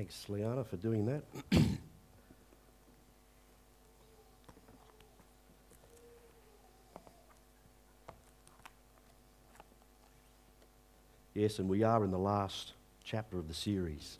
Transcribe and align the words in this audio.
Thanks, 0.00 0.24
Liana, 0.30 0.64
for 0.64 0.78
doing 0.78 1.04
that. 1.04 1.22
yes, 11.34 11.58
and 11.58 11.68
we 11.68 11.82
are 11.82 12.02
in 12.02 12.10
the 12.10 12.16
last 12.16 12.72
chapter 13.04 13.38
of 13.38 13.46
the 13.46 13.52
series. 13.52 14.16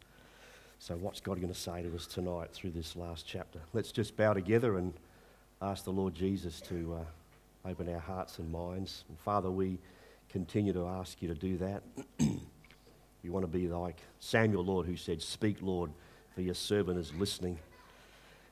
So, 0.78 0.96
what's 0.96 1.20
God 1.20 1.40
going 1.40 1.50
to 1.50 1.58
say 1.58 1.80
to 1.80 1.94
us 1.94 2.06
tonight 2.06 2.50
through 2.52 2.72
this 2.72 2.94
last 2.94 3.26
chapter? 3.26 3.60
Let's 3.72 3.90
just 3.90 4.18
bow 4.18 4.34
together 4.34 4.76
and 4.76 4.92
ask 5.62 5.84
the 5.84 5.92
Lord 5.92 6.14
Jesus 6.14 6.60
to 6.68 6.98
uh, 7.00 7.70
open 7.70 7.88
our 7.88 8.00
hearts 8.00 8.38
and 8.38 8.52
minds. 8.52 9.04
And 9.08 9.18
Father, 9.20 9.50
we 9.50 9.78
continue 10.28 10.74
to 10.74 10.86
ask 10.86 11.22
you 11.22 11.28
to 11.28 11.34
do 11.34 11.56
that. 11.56 11.82
we 13.22 13.30
want 13.30 13.44
to 13.44 13.48
be 13.50 13.68
like 13.68 13.98
Samuel, 14.18 14.64
Lord, 14.64 14.86
who 14.86 14.96
said, 14.96 15.20
Speak, 15.20 15.58
Lord, 15.60 15.90
for 16.34 16.40
your 16.40 16.54
servant 16.54 16.98
is 16.98 17.12
listening. 17.14 17.58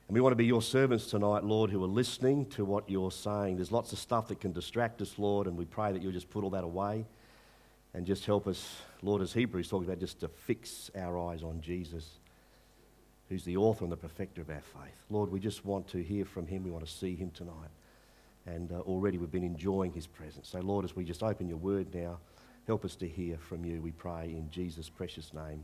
And 0.07 0.15
we 0.15 0.21
want 0.21 0.31
to 0.31 0.37
be 0.37 0.45
your 0.45 0.61
servants 0.61 1.05
tonight, 1.07 1.43
Lord, 1.43 1.69
who 1.69 1.83
are 1.83 1.87
listening 1.87 2.47
to 2.47 2.65
what 2.65 2.89
you're 2.89 3.11
saying. 3.11 3.57
There's 3.57 3.71
lots 3.71 3.93
of 3.93 3.99
stuff 3.99 4.27
that 4.29 4.39
can 4.39 4.51
distract 4.51 5.01
us, 5.01 5.19
Lord, 5.19 5.47
and 5.47 5.55
we 5.55 5.65
pray 5.65 5.91
that 5.91 6.01
you'll 6.01 6.11
just 6.11 6.29
put 6.29 6.43
all 6.43 6.49
that 6.51 6.63
away 6.63 7.05
and 7.93 8.05
just 8.05 8.25
help 8.25 8.47
us, 8.47 8.81
Lord, 9.01 9.21
as 9.21 9.33
Hebrews 9.33 9.69
talking 9.69 9.87
about, 9.87 9.99
just 9.99 10.19
to 10.21 10.27
fix 10.27 10.89
our 10.95 11.17
eyes 11.29 11.43
on 11.43 11.61
Jesus, 11.61 12.19
who's 13.29 13.43
the 13.43 13.57
author 13.57 13.83
and 13.83 13.91
the 13.91 13.97
perfecter 13.97 14.41
of 14.41 14.49
our 14.49 14.61
faith. 14.61 14.95
Lord, 15.09 15.31
we 15.31 15.39
just 15.39 15.65
want 15.65 15.87
to 15.89 16.03
hear 16.03 16.25
from 16.25 16.47
him. 16.47 16.63
We 16.63 16.71
want 16.71 16.85
to 16.85 16.91
see 16.91 17.15
him 17.15 17.31
tonight. 17.31 17.69
And 18.45 18.71
uh, 18.71 18.79
already 18.79 19.17
we've 19.17 19.31
been 19.31 19.43
enjoying 19.43 19.91
his 19.93 20.07
presence. 20.07 20.49
So, 20.49 20.59
Lord, 20.59 20.85
as 20.85 20.95
we 20.95 21.03
just 21.03 21.21
open 21.21 21.47
your 21.47 21.57
word 21.57 21.93
now, 21.93 22.17
help 22.69 22.85
us 22.85 22.95
to 22.95 23.07
hear 23.07 23.35
from 23.39 23.65
you, 23.65 23.81
we 23.81 23.89
pray 23.89 24.25
in 24.25 24.47
Jesus' 24.51 24.89
precious 24.89 25.33
name. 25.33 25.63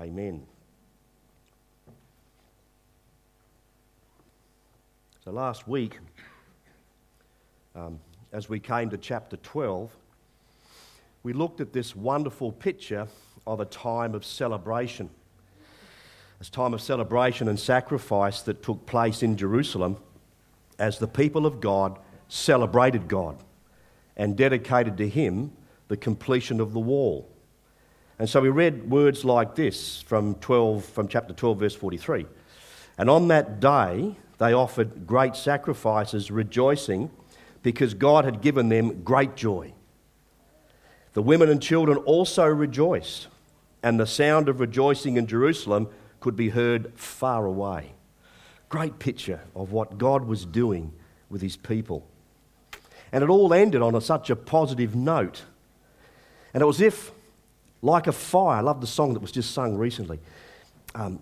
Amen. 0.00 0.42
So, 5.24 5.30
last 5.30 5.68
week, 5.68 6.00
um, 7.76 8.00
as 8.32 8.48
we 8.48 8.58
came 8.58 8.90
to 8.90 8.98
chapter 8.98 9.36
12, 9.36 9.96
we 11.22 11.32
looked 11.32 11.60
at 11.60 11.72
this 11.72 11.94
wonderful 11.94 12.50
picture 12.50 13.06
of 13.46 13.60
a 13.60 13.64
time 13.64 14.12
of 14.12 14.24
celebration. 14.24 15.10
This 16.40 16.50
time 16.50 16.74
of 16.74 16.82
celebration 16.82 17.46
and 17.46 17.60
sacrifice 17.60 18.42
that 18.42 18.64
took 18.64 18.84
place 18.84 19.22
in 19.22 19.36
Jerusalem 19.36 19.96
as 20.76 20.98
the 20.98 21.06
people 21.06 21.46
of 21.46 21.60
God 21.60 22.00
celebrated 22.26 23.06
God 23.06 23.36
and 24.16 24.36
dedicated 24.36 24.96
to 24.96 25.08
Him 25.08 25.52
the 25.92 25.96
completion 25.98 26.58
of 26.58 26.72
the 26.72 26.80
wall. 26.80 27.28
And 28.18 28.26
so 28.26 28.40
we 28.40 28.48
read 28.48 28.88
words 28.88 29.26
like 29.26 29.56
this 29.56 30.00
from 30.00 30.36
12 30.36 30.86
from 30.86 31.06
chapter 31.06 31.34
12 31.34 31.58
verse 31.58 31.74
43. 31.74 32.24
And 32.96 33.10
on 33.10 33.28
that 33.28 33.60
day 33.60 34.16
they 34.38 34.54
offered 34.54 35.06
great 35.06 35.36
sacrifices 35.36 36.30
rejoicing 36.30 37.10
because 37.62 37.92
God 37.92 38.24
had 38.24 38.40
given 38.40 38.70
them 38.70 39.02
great 39.02 39.36
joy. 39.36 39.74
The 41.12 41.20
women 41.20 41.50
and 41.50 41.60
children 41.60 41.98
also 41.98 42.46
rejoiced, 42.46 43.28
and 43.82 44.00
the 44.00 44.06
sound 44.06 44.48
of 44.48 44.60
rejoicing 44.60 45.18
in 45.18 45.26
Jerusalem 45.26 45.90
could 46.20 46.36
be 46.36 46.48
heard 46.48 46.98
far 46.98 47.44
away. 47.44 47.92
Great 48.70 48.98
picture 48.98 49.40
of 49.54 49.72
what 49.72 49.98
God 49.98 50.24
was 50.24 50.46
doing 50.46 50.94
with 51.28 51.42
his 51.42 51.58
people. 51.58 52.08
And 53.12 53.22
it 53.22 53.28
all 53.28 53.52
ended 53.52 53.82
on 53.82 53.94
a, 53.94 54.00
such 54.00 54.30
a 54.30 54.36
positive 54.36 54.96
note. 54.96 55.42
And 56.54 56.62
it 56.62 56.66
was 56.66 56.80
if, 56.80 57.12
like 57.80 58.06
a 58.06 58.12
fire, 58.12 58.58
I 58.58 58.60
love 58.60 58.80
the 58.80 58.86
song 58.86 59.14
that 59.14 59.20
was 59.20 59.32
just 59.32 59.52
sung 59.52 59.76
recently, 59.76 60.20
um, 60.94 61.18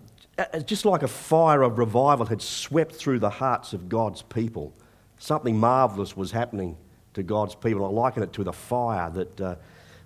just 0.65 0.85
like 0.85 1.03
a 1.03 1.07
fire 1.07 1.61
of 1.61 1.77
revival 1.77 2.25
had 2.25 2.41
swept 2.41 2.95
through 2.95 3.19
the 3.19 3.29
hearts 3.29 3.73
of 3.73 3.89
God's 3.89 4.21
people. 4.21 4.73
Something 5.17 5.57
marvellous 5.57 6.17
was 6.17 6.31
happening 6.31 6.77
to 7.13 7.23
God's 7.23 7.55
people. 7.55 7.85
I 7.85 7.89
liken 7.89 8.23
it 8.23 8.33
to 8.33 8.43
the 8.43 8.53
fire 8.53 9.09
that. 9.11 9.41
Uh, 9.41 9.55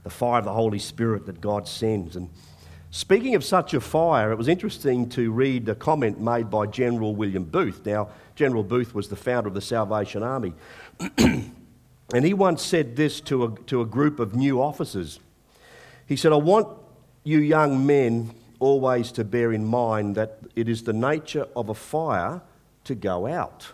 the 0.05 0.09
fire 0.11 0.37
of 0.37 0.45
the 0.45 0.53
Holy 0.53 0.79
Spirit 0.79 1.25
that 1.25 1.41
God 1.41 1.67
sends. 1.67 2.15
And 2.15 2.29
speaking 2.91 3.33
of 3.33 3.43
such 3.43 3.73
a 3.73 3.81
fire, 3.81 4.31
it 4.31 4.37
was 4.37 4.47
interesting 4.47 5.09
to 5.09 5.31
read 5.31 5.67
a 5.67 5.73
comment 5.73 6.21
made 6.21 6.51
by 6.51 6.67
General 6.67 7.15
William 7.15 7.43
Booth. 7.43 7.83
Now, 7.87 8.09
General 8.35 8.63
Booth 8.63 8.93
was 8.93 9.09
the 9.09 9.15
founder 9.15 9.47
of 9.47 9.55
the 9.55 9.61
Salvation 9.61 10.21
Army. 10.21 10.53
and 12.13 12.25
he 12.25 12.33
once 12.33 12.63
said 12.63 12.95
this 12.95 13.19
to 13.21 13.45
a, 13.45 13.51
to 13.67 13.81
a 13.81 13.85
group 13.85 14.19
of 14.19 14.35
new 14.35 14.61
officers. 14.61 15.19
He 16.07 16.15
said, 16.15 16.31
I 16.31 16.37
want 16.37 16.67
you 17.23 17.39
young 17.39 17.85
men 17.85 18.33
always 18.59 19.11
to 19.13 19.23
bear 19.23 19.51
in 19.51 19.65
mind 19.65 20.15
that 20.15 20.39
it 20.55 20.69
is 20.69 20.83
the 20.83 20.93
nature 20.93 21.47
of 21.55 21.69
a 21.69 21.73
fire 21.73 22.41
to 22.83 22.95
go 22.95 23.27
out. 23.27 23.67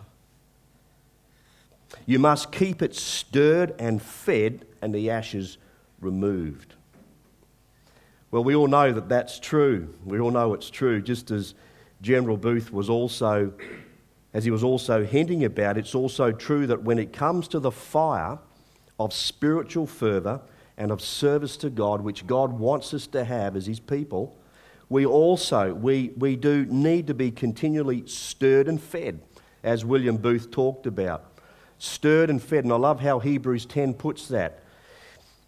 You 2.06 2.18
must 2.18 2.50
keep 2.50 2.82
it 2.82 2.94
stirred 2.94 3.74
and 3.78 4.02
fed, 4.02 4.64
and 4.80 4.94
the 4.94 5.10
ashes 5.10 5.58
removed. 6.00 6.74
Well, 8.30 8.42
we 8.42 8.54
all 8.54 8.66
know 8.66 8.92
that 8.92 9.10
that's 9.10 9.38
true. 9.38 9.94
We 10.04 10.18
all 10.18 10.30
know 10.30 10.54
it's 10.54 10.70
true, 10.70 11.02
just 11.02 11.30
as 11.30 11.54
General 12.00 12.38
Booth 12.38 12.72
was 12.72 12.88
also, 12.88 13.52
as 14.34 14.44
he 14.44 14.50
was 14.50 14.64
also 14.64 15.04
hinting 15.04 15.44
about, 15.44 15.76
it's 15.76 15.94
also 15.94 16.32
true 16.32 16.66
that 16.66 16.82
when 16.82 16.98
it 16.98 17.12
comes 17.12 17.48
to 17.48 17.60
the 17.60 17.70
fire 17.70 18.38
of 18.98 19.12
spiritual 19.12 19.86
fervour 19.86 20.40
and 20.78 20.90
of 20.90 21.02
service 21.02 21.56
to 21.58 21.70
God, 21.70 22.00
which 22.00 22.26
God 22.26 22.52
wants 22.52 22.94
us 22.94 23.06
to 23.08 23.24
have 23.24 23.56
as 23.56 23.66
his 23.66 23.80
people, 23.80 24.36
we 24.88 25.04
also, 25.06 25.74
we, 25.74 26.12
we 26.16 26.36
do 26.36 26.66
need 26.66 27.06
to 27.06 27.14
be 27.14 27.30
continually 27.30 28.06
stirred 28.06 28.68
and 28.68 28.80
fed, 28.80 29.20
as 29.62 29.84
William 29.84 30.16
Booth 30.16 30.50
talked 30.50 30.86
about. 30.86 31.24
Stirred 31.78 32.30
and 32.30 32.42
fed. 32.42 32.64
And 32.64 32.72
I 32.72 32.76
love 32.76 33.00
how 33.00 33.18
Hebrews 33.18 33.66
10 33.66 33.94
puts 33.94 34.28
that. 34.28 34.62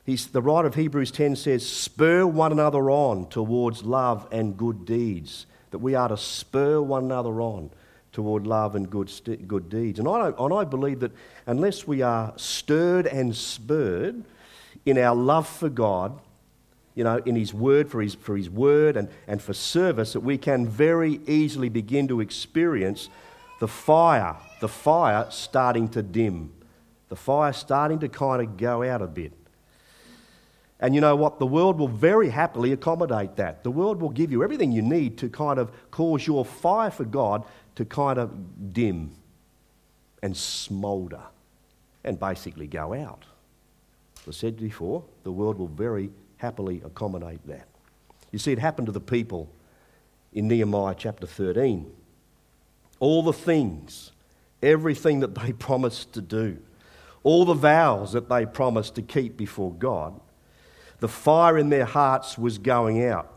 He's, 0.05 0.27
the 0.27 0.43
writer 0.43 0.69
of 0.69 0.75
Hebrews 0.75 1.11
10 1.11 1.37
says, 1.37 1.67
Spur 1.67 2.27
one 2.27 2.53
another 2.53 2.91
on 2.91 3.29
towards 3.29 3.83
love 3.83 4.29
and 4.31 4.57
good 4.57 4.85
deeds. 4.85 5.47
That 5.71 5.79
we 5.79 5.95
are 5.95 6.09
to 6.09 6.17
spur 6.17 6.81
one 6.81 7.05
another 7.05 7.41
on 7.41 7.71
toward 8.15 8.47
love 8.47 8.77
and 8.77 8.89
good, 8.89 9.11
good 9.47 9.69
deeds. 9.69 9.99
And 9.99 10.09
I, 10.09 10.33
and 10.39 10.55
I 10.55 10.65
believe 10.65 11.01
that 11.01 11.13
unless 11.47 11.87
we 11.87 12.01
are 12.01 12.33
stirred 12.37 13.07
and 13.07 13.37
spurred 13.37 14.23
in 14.87 14.97
our 14.97 15.15
love 15.15 15.49
for 15.49 15.69
God, 15.69 16.19
you 16.95 17.03
know, 17.03 17.17
in 17.27 17.35
His 17.35 17.53
Word, 17.53 17.91
for 17.91 18.01
His, 18.01 18.15
for 18.15 18.37
his 18.37 18.49
Word 18.49 18.97
and, 18.97 19.09
and 19.27 19.43
for 19.43 19.53
service, 19.53 20.13
that 20.13 20.21
we 20.21 20.39
can 20.39 20.67
very 20.67 21.21
easily 21.27 21.69
begin 21.69 22.07
to 22.09 22.21
experience 22.21 23.09
the 23.59 23.69
fire, 23.69 24.37
the 24.61 24.69
fire 24.69 25.27
starting 25.31 25.89
to 25.89 26.03
dim, 26.03 26.53
the 27.09 27.17
fire 27.17 27.53
starting 27.53 27.99
to 27.99 28.09
kind 28.09 28.41
of 28.41 28.57
go 28.57 28.85
out 28.85 29.03
a 29.03 29.09
bit. 29.09 29.33
And 30.79 30.95
you 30.95 31.01
know 31.01 31.17
what? 31.17 31.39
The 31.39 31.47
world 31.47 31.79
will 31.79 31.89
very 31.89 32.29
happily 32.29 32.73
accommodate 32.73 33.37
that. 33.37 33.65
The 33.65 33.71
world 33.71 34.01
will 34.01 34.11
give 34.11 34.31
you 34.31 34.45
everything 34.45 34.71
you 34.71 34.83
need 34.83 35.19
to 35.19 35.29
kind 35.29 35.59
of 35.59 35.73
cause 35.91 36.27
your 36.27 36.45
fire 36.45 36.91
for 36.91 37.05
God 37.05 37.45
to 37.77 37.85
kind 37.85 38.19
of 38.19 38.73
dim 38.73 39.11
and 40.23 40.37
smoulder 40.37 41.23
and 42.05 42.19
basically 42.19 42.67
go 42.67 42.95
out. 42.95 43.25
As 44.27 44.37
I 44.37 44.39
said 44.39 44.57
before, 44.59 45.05
the 45.23 45.33
world 45.33 45.59
will 45.59 45.69
very 45.69 46.11
happily 46.39 46.81
accommodate 46.85 47.47
that. 47.47 47.69
You 48.31 48.39
see, 48.39 48.53
it 48.53 48.59
happened 48.59 48.87
to 48.87 48.93
the 48.93 49.01
people 49.01 49.51
in 50.33 50.49
Nehemiah 50.49 50.95
chapter 50.97 51.27
13. 51.27 51.91
All 53.01 53.23
the 53.23 53.33
things, 53.33 54.13
everything 54.63 55.21
that 55.21 55.35
they 55.35 55.53
promised 55.69 56.13
to 56.15 56.21
do, 56.21 56.59
all 57.23 57.45
the 57.45 57.55
vows 57.55 58.13
that 58.13 58.29
they 58.29 58.45
promised 58.45 58.95
to 58.97 59.03
keep 59.03 59.37
before 59.37 59.73
God, 59.73 60.21
the 61.01 61.09
fire 61.09 61.59
in 61.59 61.71
their 61.71 61.85
hearts 61.85 62.39
was 62.39 62.59
going 62.59 63.05
out. 63.05 63.33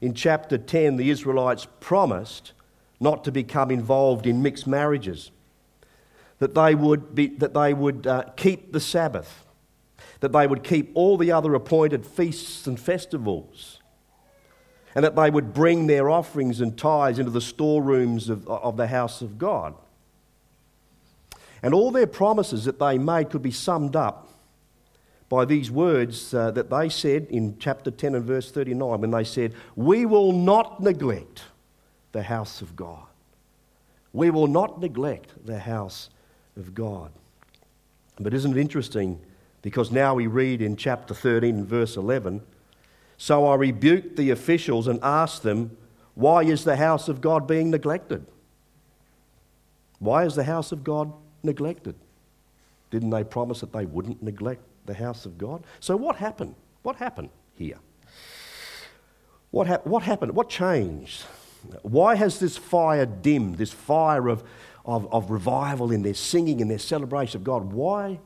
In 0.00 0.14
chapter 0.14 0.58
10, 0.58 0.96
the 0.96 1.10
Israelites 1.10 1.66
promised 1.80 2.52
not 3.00 3.24
to 3.24 3.32
become 3.32 3.70
involved 3.70 4.26
in 4.26 4.42
mixed 4.42 4.66
marriages, 4.66 5.30
that 6.38 6.54
they 6.54 6.74
would, 6.74 7.14
be, 7.14 7.28
that 7.28 7.54
they 7.54 7.74
would 7.74 8.06
uh, 8.06 8.24
keep 8.36 8.72
the 8.72 8.80
Sabbath, 8.80 9.44
that 10.20 10.32
they 10.32 10.46
would 10.46 10.62
keep 10.62 10.90
all 10.94 11.16
the 11.16 11.32
other 11.32 11.54
appointed 11.54 12.04
feasts 12.04 12.66
and 12.66 12.78
festivals, 12.78 13.80
and 14.94 15.04
that 15.04 15.16
they 15.16 15.30
would 15.30 15.52
bring 15.52 15.86
their 15.86 16.10
offerings 16.10 16.60
and 16.60 16.76
tithes 16.76 17.18
into 17.18 17.30
the 17.30 17.40
storerooms 17.40 18.28
of, 18.28 18.48
of 18.48 18.76
the 18.76 18.88
house 18.88 19.22
of 19.22 19.38
God. 19.38 19.74
And 21.62 21.74
all 21.74 21.90
their 21.90 22.06
promises 22.06 22.64
that 22.64 22.78
they 22.78 22.98
made 22.98 23.30
could 23.30 23.42
be 23.42 23.50
summed 23.50 23.96
up 23.96 24.28
by 25.28 25.44
these 25.44 25.70
words 25.70 26.32
uh, 26.32 26.50
that 26.52 26.70
they 26.70 26.88
said 26.88 27.26
in 27.30 27.58
chapter 27.58 27.90
10 27.90 28.14
and 28.14 28.24
verse 28.24 28.50
39 28.50 29.00
when 29.00 29.10
they 29.10 29.24
said, 29.24 29.54
We 29.76 30.06
will 30.06 30.32
not 30.32 30.80
neglect 30.80 31.42
the 32.12 32.22
house 32.22 32.62
of 32.62 32.76
God. 32.76 33.06
We 34.12 34.30
will 34.30 34.46
not 34.46 34.80
neglect 34.80 35.32
the 35.44 35.58
house 35.58 36.10
of 36.56 36.74
God. 36.74 37.12
But 38.18 38.34
isn't 38.34 38.56
it 38.56 38.60
interesting? 38.60 39.20
Because 39.62 39.90
now 39.90 40.14
we 40.14 40.26
read 40.26 40.62
in 40.62 40.76
chapter 40.76 41.14
13 41.14 41.56
and 41.56 41.66
verse 41.66 41.96
11 41.96 42.42
So 43.16 43.46
I 43.46 43.54
rebuked 43.54 44.16
the 44.16 44.30
officials 44.30 44.88
and 44.88 44.98
asked 45.02 45.42
them, 45.42 45.76
Why 46.14 46.42
is 46.42 46.64
the 46.64 46.76
house 46.76 47.08
of 47.08 47.20
God 47.20 47.46
being 47.46 47.70
neglected? 47.70 48.26
Why 49.98 50.24
is 50.24 50.34
the 50.34 50.44
house 50.44 50.72
of 50.72 50.84
God 50.84 51.12
neglected? 51.42 51.94
Didn't 52.90 53.10
they 53.10 53.24
promise 53.24 53.60
that 53.60 53.72
they 53.72 53.84
wouldn't 53.84 54.22
neglect 54.22 54.62
the 54.86 54.94
house 54.94 55.26
of 55.26 55.36
God? 55.36 55.64
So, 55.80 55.96
what 55.96 56.16
happened? 56.16 56.54
What 56.82 56.96
happened 56.96 57.30
here? 57.54 57.78
What, 59.50 59.66
ha- 59.66 59.80
what 59.84 60.02
happened? 60.02 60.32
What 60.32 60.48
changed? 60.48 61.24
Why 61.82 62.14
has 62.14 62.38
this 62.38 62.56
fire 62.56 63.06
dimmed, 63.06 63.56
this 63.56 63.72
fire 63.72 64.28
of, 64.28 64.42
of, 64.84 65.12
of 65.12 65.30
revival 65.30 65.90
in 65.92 66.02
their 66.02 66.14
singing 66.14 66.60
and 66.60 66.70
their 66.70 66.78
celebration 66.78 67.40
of 67.40 67.44
God? 67.44 67.72
Why 67.72 68.20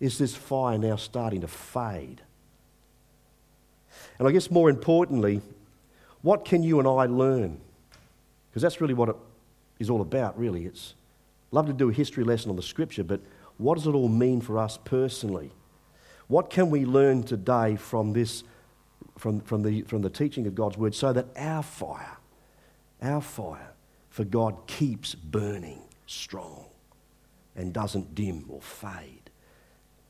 is 0.00 0.18
this 0.18 0.34
fire 0.34 0.78
now 0.78 0.96
starting 0.96 1.42
to 1.42 1.48
fade? 1.48 2.22
And 4.18 4.28
I 4.28 4.32
guess 4.32 4.50
more 4.50 4.70
importantly, 4.70 5.40
what 6.22 6.44
can 6.44 6.62
you 6.62 6.78
and 6.78 6.88
I 6.88 7.06
learn? 7.06 7.60
Because 8.50 8.62
that's 8.62 8.80
really 8.80 8.94
what 8.94 9.08
it 9.08 9.16
is 9.78 9.90
all 9.90 10.00
about, 10.00 10.38
really. 10.38 10.66
It's 10.66 10.94
love 11.50 11.66
to 11.66 11.72
do 11.72 11.90
a 11.90 11.92
history 11.92 12.24
lesson 12.24 12.50
on 12.50 12.56
the 12.56 12.62
scripture, 12.62 13.04
but 13.04 13.20
what 13.58 13.76
does 13.76 13.86
it 13.86 13.94
all 13.94 14.08
mean 14.08 14.40
for 14.40 14.58
us 14.58 14.78
personally? 14.84 15.50
What 16.28 16.50
can 16.50 16.70
we 16.70 16.84
learn 16.84 17.24
today 17.24 17.76
from 17.76 18.12
this, 18.12 18.42
from, 19.18 19.40
from, 19.40 19.62
the, 19.62 19.82
from 19.82 20.02
the 20.02 20.10
teaching 20.10 20.46
of 20.46 20.54
God's 20.54 20.78
word, 20.78 20.94
so 20.94 21.12
that 21.12 21.26
our 21.36 21.62
fire, 21.62 22.16
our 23.02 23.20
fire 23.20 23.72
for 24.08 24.24
God 24.24 24.66
keeps 24.66 25.14
burning 25.14 25.80
strong 26.06 26.66
and 27.56 27.72
doesn't 27.72 28.14
dim 28.14 28.44
or 28.48 28.62
fade? 28.62 29.30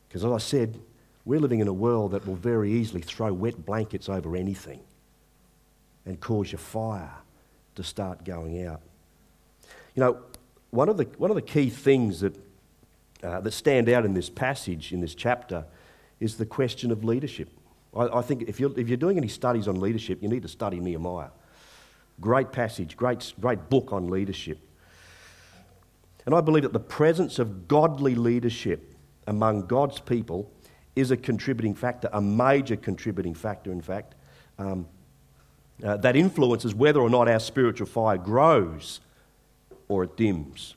Because 0.08 0.24
as 0.24 0.32
I 0.32 0.38
said, 0.38 0.78
we're 1.24 1.40
living 1.40 1.60
in 1.60 1.68
a 1.68 1.72
world 1.72 2.12
that 2.12 2.26
will 2.26 2.34
very 2.34 2.72
easily 2.72 3.00
throw 3.00 3.32
wet 3.32 3.64
blankets 3.64 4.08
over 4.08 4.36
anything 4.36 4.80
and 6.04 6.20
cause 6.20 6.50
your 6.50 6.58
fire 6.58 7.14
to 7.76 7.82
start 7.82 8.24
going 8.24 8.66
out. 8.66 8.80
You 9.94 10.00
know, 10.00 10.18
one 10.70 10.88
of 10.88 10.96
the, 10.96 11.04
one 11.18 11.30
of 11.30 11.36
the 11.36 11.42
key 11.42 11.70
things 11.70 12.20
that, 12.20 12.36
uh, 13.22 13.40
that 13.40 13.52
stand 13.52 13.88
out 13.88 14.04
in 14.04 14.14
this 14.14 14.28
passage, 14.28 14.92
in 14.92 15.00
this 15.00 15.14
chapter, 15.14 15.64
is 16.18 16.36
the 16.36 16.46
question 16.46 16.90
of 16.90 17.04
leadership. 17.04 17.48
I, 17.94 18.18
I 18.18 18.22
think 18.22 18.42
if 18.48 18.58
you're, 18.58 18.76
if 18.78 18.88
you're 18.88 18.96
doing 18.96 19.16
any 19.16 19.28
studies 19.28 19.68
on 19.68 19.80
leadership, 19.80 20.22
you 20.22 20.28
need 20.28 20.42
to 20.42 20.48
study 20.48 20.80
Nehemiah. 20.80 21.30
Great 22.22 22.52
passage, 22.52 22.96
great, 22.96 23.34
great 23.40 23.68
book 23.68 23.92
on 23.92 24.08
leadership. 24.08 24.58
And 26.24 26.34
I 26.34 26.40
believe 26.40 26.62
that 26.62 26.72
the 26.72 26.80
presence 26.80 27.38
of 27.38 27.66
godly 27.66 28.14
leadership 28.14 28.94
among 29.26 29.66
God's 29.66 29.98
people 29.98 30.50
is 30.94 31.10
a 31.10 31.16
contributing 31.16 31.74
factor, 31.74 32.08
a 32.12 32.20
major 32.20 32.76
contributing 32.76 33.34
factor, 33.34 33.72
in 33.72 33.80
fact, 33.80 34.14
um, 34.58 34.86
uh, 35.82 35.96
that 35.96 36.14
influences 36.14 36.74
whether 36.74 37.00
or 37.00 37.10
not 37.10 37.28
our 37.28 37.40
spiritual 37.40 37.88
fire 37.88 38.18
grows 38.18 39.00
or 39.88 40.04
it 40.04 40.16
dims. 40.16 40.76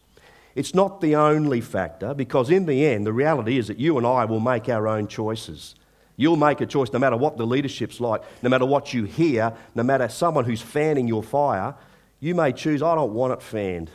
It's 0.56 0.74
not 0.74 1.00
the 1.00 1.16
only 1.16 1.62
factor 1.62 2.16
because, 2.16 2.50
in 2.50 2.66
the 2.66 2.86
end, 2.86 3.06
the 3.06 3.14
reality 3.14 3.60
is 3.60 3.68
that 3.68 3.78
you 3.78 3.98
and 3.98 4.08
I 4.08 4.26
will 4.26 4.40
make 4.40 4.68
our 4.68 4.88
own 4.88 5.08
choices. 5.08 5.76
You'll 6.18 6.38
make 6.38 6.62
a 6.62 6.66
choice 6.66 6.92
no 6.94 7.00
matter 7.00 7.18
what 7.18 7.38
the 7.38 7.46
leadership's 7.46 8.00
like, 8.00 8.22
no 8.42 8.50
matter 8.50 8.66
what 8.66 8.94
you 8.94 9.04
hear, 9.04 9.54
no 9.74 9.84
matter 9.84 10.08
someone 10.08 10.46
who's 10.46 10.62
fanning 10.62 11.08
your 11.08 11.24
fire. 11.24 11.76
You 12.20 12.36
may 12.36 12.54
choose, 12.54 12.82
I 12.82 12.96
don't 12.96 13.14
want 13.14 13.34
it 13.34 13.42
fanned. 13.42 13.92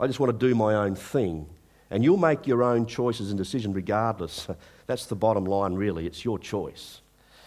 I 0.00 0.06
just 0.06 0.20
want 0.20 0.38
to 0.38 0.46
do 0.46 0.54
my 0.54 0.74
own 0.74 0.94
thing. 0.94 1.46
And 1.90 2.04
you'll 2.04 2.18
make 2.18 2.46
your 2.46 2.62
own 2.62 2.86
choices 2.86 3.30
and 3.30 3.38
decisions 3.38 3.74
regardless. 3.74 4.48
That's 4.86 5.06
the 5.06 5.16
bottom 5.16 5.44
line, 5.44 5.74
really. 5.74 6.06
It's 6.06 6.24
your 6.24 6.38
choice. 6.38 7.00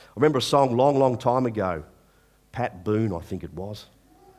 I 0.10 0.14
remember 0.16 0.40
a 0.40 0.42
song 0.42 0.76
long, 0.76 0.98
long 0.98 1.18
time 1.18 1.46
ago. 1.46 1.84
Pat 2.52 2.84
Boone, 2.84 3.14
I 3.14 3.20
think 3.20 3.44
it 3.44 3.54
was. 3.54 3.86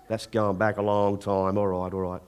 That's 0.08 0.26
going 0.26 0.56
back 0.56 0.76
a 0.76 0.82
long 0.82 1.18
time. 1.18 1.56
All 1.56 1.66
right, 1.66 1.92
all 1.92 2.00
right. 2.00 2.22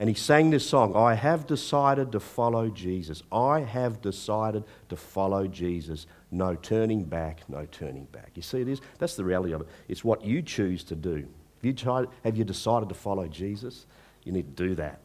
And 0.00 0.08
he 0.08 0.14
sang 0.14 0.50
this 0.50 0.68
song 0.68 0.96
I 0.96 1.14
have 1.14 1.46
decided 1.46 2.12
to 2.12 2.20
follow 2.20 2.68
Jesus. 2.68 3.22
I 3.30 3.60
have 3.60 4.00
decided 4.00 4.64
to 4.88 4.96
follow 4.96 5.46
Jesus. 5.46 6.06
No 6.30 6.54
turning 6.54 7.04
back, 7.04 7.48
no 7.48 7.66
turning 7.70 8.06
back. 8.06 8.32
You 8.34 8.42
see, 8.42 8.60
it 8.60 8.68
is? 8.68 8.80
That's 8.98 9.16
the 9.16 9.24
reality 9.24 9.52
of 9.52 9.60
it. 9.60 9.68
It's 9.88 10.02
what 10.02 10.24
you 10.24 10.42
choose 10.42 10.82
to 10.84 10.96
do. 10.96 11.16
Have 11.16 11.64
you, 11.64 11.72
tried, 11.72 12.06
have 12.24 12.36
you 12.36 12.44
decided 12.44 12.88
to 12.88 12.94
follow 12.94 13.28
Jesus? 13.28 13.86
You 14.24 14.32
need 14.32 14.56
to 14.56 14.68
do 14.68 14.74
that. 14.76 14.98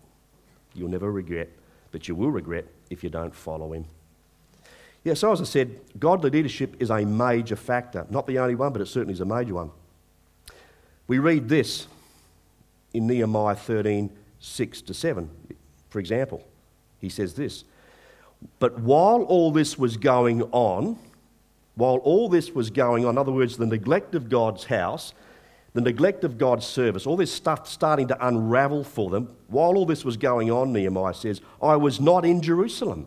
You'll 0.73 0.89
never 0.89 1.11
regret, 1.11 1.49
but 1.91 2.07
you 2.07 2.15
will 2.15 2.31
regret 2.31 2.65
if 2.89 3.03
you 3.03 3.09
don't 3.09 3.35
follow 3.35 3.73
him. 3.73 3.85
Yeah, 5.03 5.13
so 5.13 5.31
as 5.31 5.41
I 5.41 5.45
said, 5.45 5.79
godly 5.99 6.29
leadership 6.29 6.75
is 6.79 6.89
a 6.89 7.05
major 7.05 7.55
factor. 7.55 8.05
Not 8.09 8.27
the 8.27 8.39
only 8.39 8.55
one, 8.55 8.73
but 8.73 8.81
it 8.81 8.87
certainly 8.87 9.13
is 9.13 9.21
a 9.21 9.25
major 9.25 9.53
one. 9.53 9.71
We 11.07 11.19
read 11.19 11.47
this 11.47 11.87
in 12.93 13.07
Nehemiah 13.07 13.55
13 13.55 14.09
6 14.47 14.81
to 14.83 14.93
7, 14.93 15.29
for 15.89 15.99
example. 15.99 16.47
He 16.99 17.09
says 17.09 17.33
this 17.35 17.63
But 18.59 18.79
while 18.79 19.21
all 19.23 19.51
this 19.51 19.77
was 19.77 19.97
going 19.97 20.43
on, 20.51 20.97
while 21.75 21.97
all 21.97 22.29
this 22.29 22.51
was 22.51 22.69
going 22.69 23.05
on, 23.05 23.11
in 23.11 23.17
other 23.17 23.31
words, 23.31 23.57
the 23.57 23.65
neglect 23.65 24.15
of 24.15 24.29
God's 24.29 24.65
house, 24.65 25.13
the 25.73 25.81
neglect 25.81 26.23
of 26.23 26.37
God's 26.37 26.65
service, 26.65 27.05
all 27.05 27.17
this 27.17 27.31
stuff 27.31 27.67
starting 27.67 28.07
to 28.07 28.27
unravel 28.27 28.83
for 28.83 29.11
them, 29.11 29.35
while 29.47 29.75
all 29.75 29.85
this 29.85 30.03
was 30.03 30.17
going 30.17 30.49
on, 30.49 30.73
Nehemiah 30.73 31.13
says, 31.13 31.39
I 31.61 31.75
was 31.75 31.99
not 31.99 32.25
in 32.25 32.41
Jerusalem. 32.41 33.05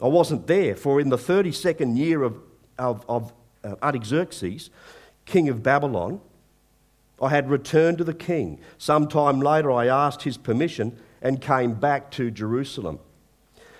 I 0.00 0.06
wasn't 0.06 0.46
there, 0.46 0.76
for 0.76 1.00
in 1.00 1.08
the 1.08 1.16
32nd 1.16 1.96
year 1.96 2.22
of, 2.22 2.38
of, 2.78 3.04
of 3.08 3.32
uh, 3.64 3.74
Artaxerxes, 3.82 4.70
king 5.24 5.48
of 5.48 5.62
Babylon, 5.62 6.20
I 7.20 7.28
had 7.28 7.48
returned 7.48 7.98
to 7.98 8.04
the 8.04 8.14
king. 8.14 8.58
Some 8.78 9.08
time 9.08 9.40
later, 9.40 9.70
I 9.70 9.86
asked 9.86 10.22
his 10.22 10.36
permission 10.36 10.98
and 11.22 11.40
came 11.40 11.74
back 11.74 12.10
to 12.12 12.30
Jerusalem. 12.30 12.98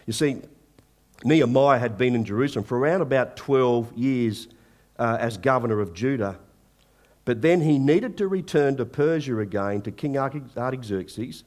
You 0.07 0.13
see, 0.13 0.43
Nehemiah 1.25 1.79
had 1.79 1.99
been 1.99 2.15
in 2.15 2.25
Jerusalem 2.25 2.65
for 2.65 2.79
around 2.79 3.01
about 3.01 3.37
12 3.37 3.93
years 3.95 4.49
uh, 4.99 5.17
as 5.19 5.37
governor 5.37 5.81
of 5.81 5.95
Judah. 5.95 6.39
But 7.25 7.43
then 7.43 7.63
he 7.63 7.79
needed 7.79 8.19
to 8.19 8.29
return 8.29 8.77
to 8.77 8.85
Persia 8.85 9.39
again 9.39 9.83
to 9.83 9.91
King 9.91 10.19
Artaxerxes, 10.19 11.45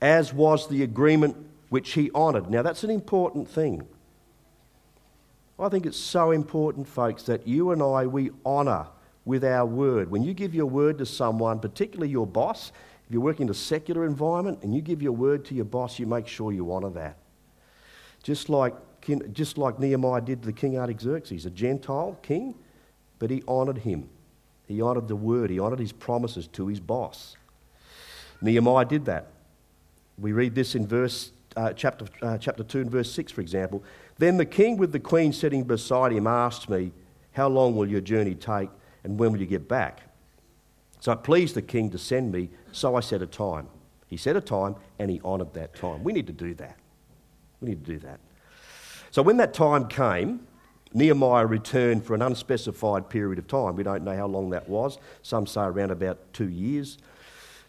as 0.00 0.32
was 0.32 0.68
the 0.68 0.82
agreement 0.82 1.36
which 1.68 1.92
he 1.92 2.10
honoured. 2.12 2.50
Now, 2.50 2.62
that's 2.62 2.84
an 2.84 2.90
important 2.90 3.48
thing. 3.48 3.86
I 5.58 5.68
think 5.68 5.84
it's 5.84 5.98
so 5.98 6.30
important, 6.30 6.88
folks, 6.88 7.24
that 7.24 7.46
you 7.46 7.70
and 7.70 7.82
I, 7.82 8.06
we 8.06 8.30
honour 8.46 8.86
with 9.24 9.44
our 9.44 9.66
word. 9.66 10.10
When 10.10 10.22
you 10.22 10.34
give 10.34 10.54
your 10.54 10.66
word 10.66 10.98
to 10.98 11.06
someone, 11.06 11.60
particularly 11.60 12.10
your 12.10 12.26
boss, 12.26 12.72
if 13.06 13.12
you're 13.12 13.22
working 13.22 13.46
in 13.46 13.50
a 13.50 13.54
secular 13.54 14.04
environment 14.06 14.60
and 14.62 14.74
you 14.74 14.80
give 14.80 15.02
your 15.02 15.12
word 15.12 15.44
to 15.46 15.54
your 15.54 15.64
boss, 15.64 15.98
you 15.98 16.06
make 16.06 16.26
sure 16.26 16.52
you 16.52 16.72
honour 16.72 16.90
that. 16.90 17.16
Just 18.22 18.48
like, 18.48 18.74
just 19.32 19.58
like 19.58 19.78
Nehemiah 19.78 20.20
did 20.20 20.42
to 20.42 20.52
King 20.52 20.78
Artaxerxes, 20.78 21.46
a 21.46 21.50
Gentile 21.50 22.18
king, 22.22 22.54
but 23.18 23.30
he 23.30 23.42
honoured 23.48 23.78
him. 23.78 24.08
He 24.66 24.80
honoured 24.80 25.08
the 25.08 25.16
word, 25.16 25.50
he 25.50 25.58
honoured 25.58 25.80
his 25.80 25.92
promises 25.92 26.46
to 26.48 26.68
his 26.68 26.80
boss. 26.80 27.36
Nehemiah 28.40 28.84
did 28.84 29.04
that. 29.06 29.28
We 30.18 30.32
read 30.32 30.54
this 30.54 30.74
in 30.74 30.86
verse 30.86 31.32
uh, 31.56 31.72
chapter, 31.72 32.06
uh, 32.22 32.38
chapter 32.38 32.62
2 32.62 32.82
and 32.82 32.90
verse 32.90 33.10
6, 33.12 33.32
for 33.32 33.40
example. 33.40 33.82
Then 34.18 34.36
the 34.36 34.46
king 34.46 34.76
with 34.76 34.92
the 34.92 35.00
queen 35.00 35.32
sitting 35.32 35.64
beside 35.64 36.12
him 36.12 36.26
asked 36.26 36.68
me, 36.68 36.92
How 37.32 37.48
long 37.48 37.74
will 37.74 37.88
your 37.88 38.00
journey 38.00 38.34
take, 38.34 38.70
and 39.04 39.18
when 39.18 39.32
will 39.32 39.40
you 39.40 39.46
get 39.46 39.68
back? 39.68 40.02
So 41.00 41.12
it 41.12 41.22
pleased 41.22 41.54
the 41.54 41.62
king 41.62 41.90
to 41.90 41.98
send 41.98 42.32
me, 42.32 42.50
so 42.72 42.94
I 42.94 43.00
set 43.00 43.22
a 43.22 43.26
time. 43.26 43.68
He 44.06 44.16
set 44.16 44.36
a 44.36 44.40
time, 44.40 44.76
and 44.98 45.10
he 45.10 45.20
honoured 45.24 45.54
that 45.54 45.74
time. 45.74 46.04
We 46.04 46.12
need 46.12 46.26
to 46.26 46.32
do 46.32 46.54
that. 46.54 46.76
We 47.60 47.70
need 47.70 47.84
to 47.84 47.92
do 47.92 47.98
that. 48.00 48.20
So 49.10 49.22
when 49.22 49.36
that 49.38 49.54
time 49.54 49.88
came, 49.88 50.46
Nehemiah 50.92 51.46
returned 51.46 52.04
for 52.04 52.14
an 52.14 52.22
unspecified 52.22 53.08
period 53.08 53.38
of 53.38 53.46
time. 53.46 53.76
We 53.76 53.82
don't 53.82 54.02
know 54.04 54.16
how 54.16 54.26
long 54.26 54.50
that 54.50 54.68
was. 54.68 54.98
Some 55.22 55.46
say 55.46 55.62
around 55.62 55.90
about 55.90 56.18
two 56.32 56.48
years. 56.48 56.98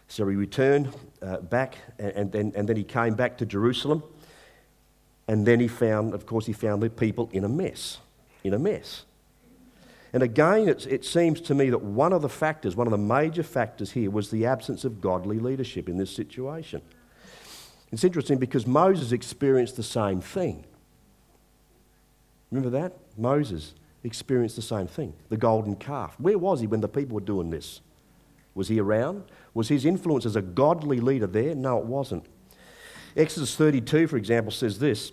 So 0.08 0.28
he 0.28 0.36
returned 0.36 0.92
uh, 1.22 1.38
back, 1.38 1.78
and, 1.98 2.30
then, 2.32 2.52
and 2.54 2.68
then 2.68 2.76
he 2.76 2.84
came 2.84 3.14
back 3.14 3.38
to 3.38 3.46
Jerusalem. 3.46 4.02
And 5.28 5.46
then 5.46 5.60
he 5.60 5.68
found, 5.68 6.14
of 6.14 6.26
course, 6.26 6.46
he 6.46 6.52
found 6.52 6.82
the 6.82 6.90
people 6.90 7.30
in 7.32 7.44
a 7.44 7.48
mess. 7.48 7.98
In 8.42 8.54
a 8.54 8.58
mess. 8.58 9.04
And 10.12 10.22
again, 10.22 10.68
it 10.68 11.04
seems 11.04 11.40
to 11.42 11.54
me 11.54 11.70
that 11.70 11.82
one 11.82 12.12
of 12.12 12.20
the 12.20 12.28
factors, 12.28 12.76
one 12.76 12.86
of 12.86 12.90
the 12.90 12.98
major 12.98 13.42
factors 13.42 13.92
here, 13.92 14.10
was 14.10 14.30
the 14.30 14.44
absence 14.44 14.84
of 14.84 15.00
godly 15.00 15.38
leadership 15.38 15.88
in 15.88 15.96
this 15.96 16.14
situation. 16.14 16.82
It's 17.90 18.04
interesting 18.04 18.38
because 18.38 18.66
Moses 18.66 19.12
experienced 19.12 19.76
the 19.76 19.82
same 19.82 20.20
thing. 20.20 20.64
Remember 22.50 22.70
that? 22.78 22.92
Moses 23.16 23.74
experienced 24.04 24.56
the 24.56 24.62
same 24.62 24.86
thing 24.86 25.14
the 25.30 25.36
golden 25.36 25.76
calf. 25.76 26.18
Where 26.18 26.38
was 26.38 26.60
he 26.60 26.66
when 26.66 26.80
the 26.80 26.88
people 26.88 27.14
were 27.14 27.20
doing 27.20 27.50
this? 27.50 27.80
Was 28.54 28.68
he 28.68 28.80
around? 28.80 29.24
Was 29.54 29.68
his 29.68 29.86
influence 29.86 30.26
as 30.26 30.36
a 30.36 30.42
godly 30.42 31.00
leader 31.00 31.26
there? 31.26 31.54
No, 31.54 31.78
it 31.78 31.86
wasn't. 31.86 32.26
Exodus 33.16 33.56
32, 33.56 34.06
for 34.06 34.16
example, 34.18 34.52
says 34.52 34.78
this 34.78 35.12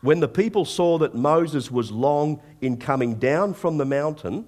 When 0.00 0.20
the 0.20 0.28
people 0.28 0.64
saw 0.64 0.98
that 0.98 1.14
Moses 1.14 1.70
was 1.70 1.90
long 1.90 2.40
in 2.60 2.76
coming 2.76 3.16
down 3.16 3.54
from 3.54 3.78
the 3.78 3.84
mountain, 3.84 4.46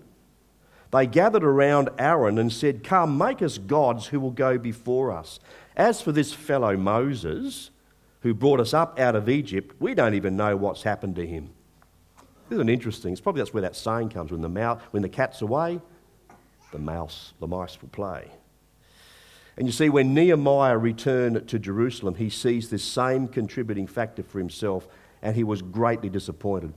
they 0.90 1.06
gathered 1.06 1.44
around 1.44 1.90
Aaron 1.98 2.38
and 2.38 2.52
said, 2.52 2.84
Come, 2.84 3.18
make 3.18 3.42
us 3.42 3.58
gods 3.58 4.06
who 4.06 4.20
will 4.20 4.30
go 4.30 4.58
before 4.58 5.12
us. 5.12 5.40
As 5.76 6.00
for 6.00 6.12
this 6.12 6.32
fellow 6.32 6.76
Moses, 6.76 7.70
who 8.22 8.34
brought 8.34 8.60
us 8.60 8.74
up 8.74 8.98
out 8.98 9.14
of 9.14 9.28
Egypt, 9.28 9.76
we 9.78 9.94
don't 9.94 10.14
even 10.14 10.36
know 10.36 10.56
what's 10.56 10.82
happened 10.82 11.16
to 11.16 11.26
him. 11.26 11.50
This 12.48 12.56
isn't 12.56 12.70
interesting? 12.70 13.12
It's 13.12 13.20
probably 13.20 13.40
that's 13.40 13.52
where 13.52 13.62
that 13.62 13.76
saying 13.76 14.08
comes 14.10 14.32
when 14.32 14.40
the, 14.40 14.48
mouse, 14.48 14.80
when 14.90 15.02
the 15.02 15.08
cat's 15.08 15.42
away, 15.42 15.80
the 16.72 16.78
mouse, 16.78 17.34
the 17.40 17.46
mice 17.46 17.80
will 17.80 17.90
play. 17.90 18.30
And 19.58 19.66
you 19.66 19.72
see, 19.72 19.88
when 19.88 20.14
Nehemiah 20.14 20.78
returned 20.78 21.48
to 21.48 21.58
Jerusalem, 21.58 22.14
he 22.14 22.30
sees 22.30 22.70
this 22.70 22.84
same 22.84 23.28
contributing 23.28 23.86
factor 23.86 24.22
for 24.22 24.38
himself, 24.38 24.88
and 25.22 25.36
he 25.36 25.44
was 25.44 25.62
greatly 25.62 26.08
disappointed. 26.08 26.72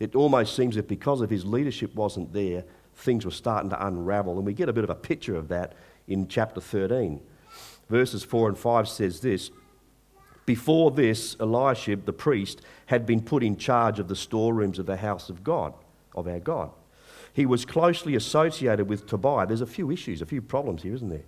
It 0.00 0.14
almost 0.14 0.56
seems 0.56 0.76
that 0.76 0.88
because 0.88 1.20
of 1.20 1.30
his 1.30 1.44
leadership 1.44 1.94
wasn't 1.94 2.32
there, 2.32 2.64
things 2.94 3.24
were 3.24 3.30
starting 3.30 3.70
to 3.70 3.86
unravel. 3.86 4.36
And 4.36 4.46
we 4.46 4.52
get 4.52 4.68
a 4.68 4.72
bit 4.72 4.84
of 4.84 4.90
a 4.90 4.94
picture 4.94 5.36
of 5.36 5.48
that 5.48 5.74
in 6.08 6.28
chapter 6.28 6.60
13. 6.60 7.20
Verses 7.88 8.24
4 8.24 8.48
and 8.48 8.58
5 8.58 8.88
says 8.88 9.20
this 9.20 9.50
Before 10.46 10.90
this, 10.90 11.36
Eliashib 11.38 12.04
the 12.04 12.12
priest 12.12 12.62
had 12.86 13.06
been 13.06 13.22
put 13.22 13.42
in 13.42 13.56
charge 13.56 13.98
of 13.98 14.08
the 14.08 14.16
storerooms 14.16 14.78
of 14.78 14.86
the 14.86 14.96
house 14.96 15.28
of 15.28 15.44
God, 15.44 15.74
of 16.14 16.26
our 16.26 16.40
God. 16.40 16.70
He 17.32 17.46
was 17.46 17.64
closely 17.64 18.14
associated 18.14 18.88
with 18.88 19.06
Tobiah. 19.06 19.46
There's 19.46 19.60
a 19.60 19.66
few 19.66 19.90
issues, 19.90 20.22
a 20.22 20.26
few 20.26 20.40
problems 20.40 20.82
here, 20.82 20.94
isn't 20.94 21.08
there? 21.08 21.24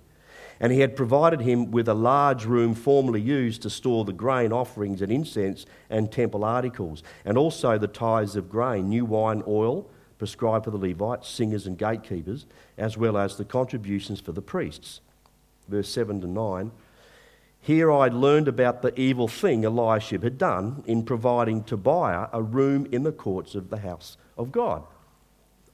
And 0.59 0.73
he 0.73 0.81
had 0.81 0.97
provided 0.97 1.41
him 1.41 1.71
with 1.71 1.89
a 1.89 1.95
large 1.95 2.47
room 2.47 2.75
formerly 2.75 3.21
used 3.21 3.63
to 3.63 3.71
store 3.71 4.05
the 4.05 4.13
grain 4.13 4.53
offerings 4.53 5.03
and 5.03 5.13
incense 5.13 5.67
and 5.91 6.11
temple 6.11 6.45
articles, 6.45 7.03
and 7.25 7.37
also 7.37 7.77
the 7.77 7.87
tithes 7.87 8.37
of 8.37 8.49
grain, 8.49 8.89
new 8.89 9.05
wine, 9.05 9.43
oil, 9.47 9.89
prescribed 10.19 10.65
for 10.65 10.71
the 10.71 10.79
Levites, 10.79 11.29
singers, 11.29 11.67
and 11.67 11.77
gatekeepers, 11.77 12.47
as 12.79 12.97
well 12.97 13.19
as 13.19 13.37
the 13.37 13.45
contributions 13.45 14.21
for 14.21 14.33
the 14.33 14.41
priests. 14.41 15.01
Verse 15.69 15.89
7 15.89 16.21
to 16.23 16.27
9. 16.27 16.71
Here 17.61 17.91
I 17.91 18.09
learned 18.09 18.49
about 18.49 18.83
the 18.83 18.99
evil 18.99 19.29
thing 19.29 19.65
Eliashib 19.65 20.23
had 20.23 20.39
done 20.39 20.85
in 20.87 21.03
providing 21.03 21.65
Tobiah 21.65 22.29
a 22.33 22.41
room 22.41 22.87
in 22.93 23.03
the 23.03 23.13
courts 23.13 23.55
of 23.55 23.71
the 23.71 23.79
house 23.79 24.17
of 24.39 24.53
God. 24.53 24.85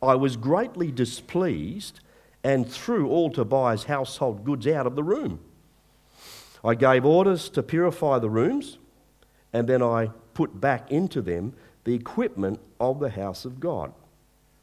I 0.03 0.15
was 0.15 0.37
greatly 0.37 0.91
displeased 0.91 2.01
and 2.45 2.69
threw 2.69 3.09
all 3.09 3.31
Tobiah's 3.31 3.85
household 3.85 4.45
goods 4.45 4.67
out 4.67 4.87
of 4.87 4.97
the 4.97 5.03
room. 5.03 5.41
I 6.65 6.75
gave 6.75 7.05
orders 7.05 7.49
to 7.51 7.63
purify 7.63 8.19
the 8.19 8.31
rooms, 8.31 8.79
and 9.53 9.69
then 9.69 9.83
I 9.83 10.11
put 10.35 10.61
back 10.61 10.91
into 10.91 11.21
them 11.21 11.55
the 11.85 11.95
equipment 11.95 12.61
of 12.81 13.01
the 13.01 13.11
house 13.11 13.45
of 13.45 13.61
God 13.61 13.93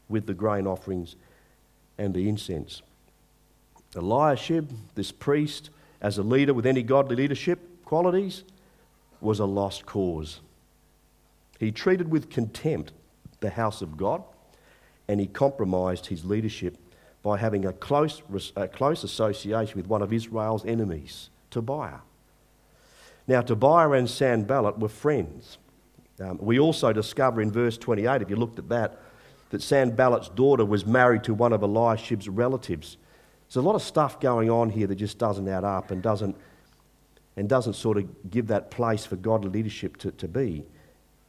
with 0.08 0.26
the 0.26 0.34
grain 0.34 0.66
offerings 0.66 1.16
and 1.98 2.14
the 2.14 2.28
incense. 2.28 2.82
Eliashib, 3.94 4.70
this 4.94 5.12
priest, 5.12 5.70
as 6.00 6.16
a 6.16 6.22
leader 6.22 6.54
with 6.54 6.66
any 6.66 6.82
godly 6.82 7.16
leadership 7.16 7.84
qualities, 7.84 8.44
was 9.20 9.38
a 9.38 9.44
lost 9.44 9.84
cause. 9.84 10.40
He 11.58 11.70
treated 11.70 12.10
with 12.10 12.30
contempt 12.30 12.92
the 13.40 13.50
house 13.50 13.82
of 13.82 13.96
God 13.96 14.22
and 15.08 15.20
he 15.20 15.26
compromised 15.26 16.06
his 16.06 16.24
leadership 16.24 16.76
by 17.22 17.36
having 17.36 17.66
a 17.66 17.72
close, 17.72 18.22
a 18.56 18.68
close 18.68 19.04
association 19.04 19.76
with 19.76 19.86
one 19.86 20.02
of 20.02 20.12
Israel's 20.12 20.64
enemies, 20.64 21.30
Tobiah. 21.50 22.00
Now, 23.26 23.42
Tobiah 23.42 23.92
and 23.92 24.08
Sanballat 24.08 24.78
were 24.78 24.88
friends. 24.88 25.58
Um, 26.20 26.38
we 26.40 26.58
also 26.58 26.92
discover 26.92 27.40
in 27.40 27.50
verse 27.50 27.78
28, 27.78 28.22
if 28.22 28.30
you 28.30 28.36
looked 28.36 28.58
at 28.58 28.68
that, 28.70 28.98
that 29.50 29.62
Sanballat's 29.62 30.28
daughter 30.30 30.64
was 30.64 30.86
married 30.86 31.24
to 31.24 31.34
one 31.34 31.52
of 31.52 31.60
Eliashib's 31.60 32.28
relatives. 32.28 32.96
There's 33.48 33.56
a 33.56 33.66
lot 33.66 33.74
of 33.74 33.82
stuff 33.82 34.20
going 34.20 34.48
on 34.48 34.70
here 34.70 34.86
that 34.86 34.94
just 34.94 35.18
doesn't 35.18 35.48
add 35.48 35.64
up 35.64 35.90
and 35.90 36.02
doesn't, 36.02 36.36
and 37.36 37.48
doesn't 37.48 37.74
sort 37.74 37.98
of 37.98 38.30
give 38.30 38.46
that 38.48 38.70
place 38.70 39.04
for 39.04 39.16
godly 39.16 39.50
leadership 39.50 39.96
to, 39.98 40.12
to 40.12 40.28
be. 40.28 40.64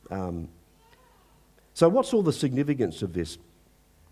Um, 0.10 0.50
so, 1.74 1.90
what's 1.90 2.14
all 2.14 2.22
the 2.22 2.34
significance 2.34 3.02
of 3.02 3.14
this 3.14 3.38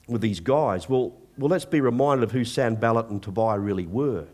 with 0.08 0.22
these 0.22 0.40
guys? 0.40 0.90
Well, 0.90 1.14
well, 1.40 1.50
let's 1.50 1.66
be 1.66 1.82
reminded 1.82 2.24
of 2.24 2.32
who 2.32 2.44
Sanballat 2.44 3.08
and 3.08 3.24
Tobiah 3.24 3.60
really 3.60 3.86
were 3.86 4.28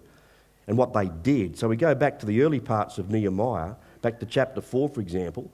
and 0.68 0.78
what 0.78 0.94
they 0.94 1.08
did. 1.08 1.58
So, 1.58 1.68
we 1.68 1.78
go 1.78 1.94
back 1.94 2.20
to 2.20 2.26
the 2.26 2.42
early 2.42 2.60
parts 2.60 2.98
of 2.98 3.10
Nehemiah, 3.10 3.76
back 4.02 4.20
to 4.20 4.26
chapter 4.26 4.62
4, 4.62 4.90
for 4.90 5.02
example, 5.02 5.52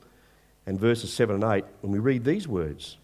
and 0.66 0.80
verses 0.80 1.14
7 1.14 1.36
and 1.36 1.44
8, 1.44 1.66
when 1.82 1.92
we 1.92 2.00
read 2.00 2.24
these 2.24 2.48
words. 2.48 2.98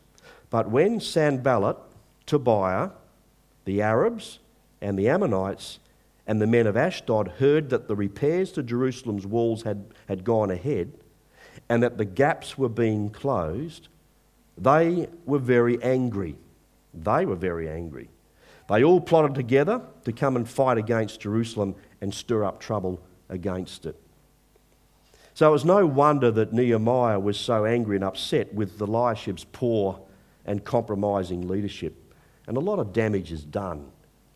But 0.49 0.69
when 0.69 1.01
Sanballat, 1.01 1.77
Tobiah, 2.25 2.91
the 3.65 3.81
Arabs, 3.81 4.39
and 4.81 4.97
the 4.97 5.09
Ammonites 5.09 5.79
and 6.25 6.41
the 6.41 6.47
men 6.47 6.67
of 6.67 6.77
Ashdod 6.77 7.27
heard 7.39 7.69
that 7.69 7.87
the 7.87 7.95
repairs 7.95 8.51
to 8.53 8.63
Jerusalem's 8.63 9.25
walls 9.25 9.63
had, 9.63 9.85
had 10.07 10.23
gone 10.23 10.51
ahead 10.51 10.93
and 11.69 11.83
that 11.83 11.97
the 11.97 12.05
gaps 12.05 12.57
were 12.57 12.69
being 12.69 13.09
closed, 13.09 13.87
they 14.57 15.07
were 15.25 15.39
very 15.39 15.81
angry. 15.83 16.35
They 16.93 17.25
were 17.25 17.35
very 17.35 17.69
angry. 17.69 18.09
They 18.69 18.83
all 18.83 18.99
plotted 18.99 19.35
together 19.35 19.81
to 20.03 20.11
come 20.11 20.35
and 20.35 20.47
fight 20.47 20.77
against 20.77 21.21
Jerusalem 21.21 21.75
and 22.01 22.13
stir 22.13 22.43
up 22.43 22.59
trouble 22.59 23.01
against 23.29 23.85
it. 23.85 23.99
So 25.33 25.47
it 25.47 25.51
was 25.51 25.65
no 25.65 25.85
wonder 25.85 26.31
that 26.31 26.51
Nehemiah 26.51 27.19
was 27.19 27.39
so 27.39 27.65
angry 27.65 27.95
and 27.95 28.03
upset 28.03 28.53
with 28.53 28.77
the 28.77 28.87
Eliashib's 28.87 29.43
poor 29.43 29.99
and 30.45 30.63
compromising 30.63 31.47
leadership. 31.47 31.93
And 32.47 32.57
a 32.57 32.61
lot 32.61 32.79
of 32.79 32.91
damage 32.91 33.31
is 33.31 33.43
done 33.43 33.91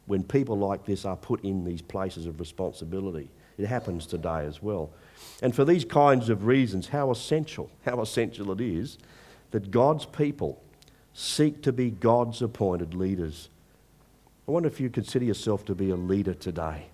when 0.05 0.23
people 0.23 0.57
like 0.57 0.85
this 0.85 1.05
are 1.05 1.15
put 1.15 1.43
in 1.43 1.63
these 1.63 1.81
places 1.81 2.25
of 2.25 2.39
responsibility. 2.39 3.29
It 3.57 3.65
happens 3.65 4.05
today 4.05 4.45
as 4.45 4.61
well. 4.61 4.91
And 5.41 5.55
for 5.55 5.65
these 5.65 5.85
kinds 5.85 6.29
of 6.29 6.45
reasons, 6.45 6.87
how 6.87 7.11
essential, 7.11 7.69
how 7.85 8.01
essential 8.01 8.51
it 8.51 8.61
is 8.61 8.97
that 9.51 9.71
God's 9.71 10.05
people 10.05 10.61
seek 11.13 11.61
to 11.63 11.71
be 11.71 11.89
God's 11.89 12.41
appointed 12.41 12.93
leaders. 12.93 13.49
I 14.47 14.51
wonder 14.51 14.67
if 14.67 14.79
you 14.79 14.89
consider 14.89 15.25
yourself 15.25 15.65
to 15.65 15.75
be 15.75 15.91
a 15.91 15.95
leader 15.95 16.33
today, 16.33 16.87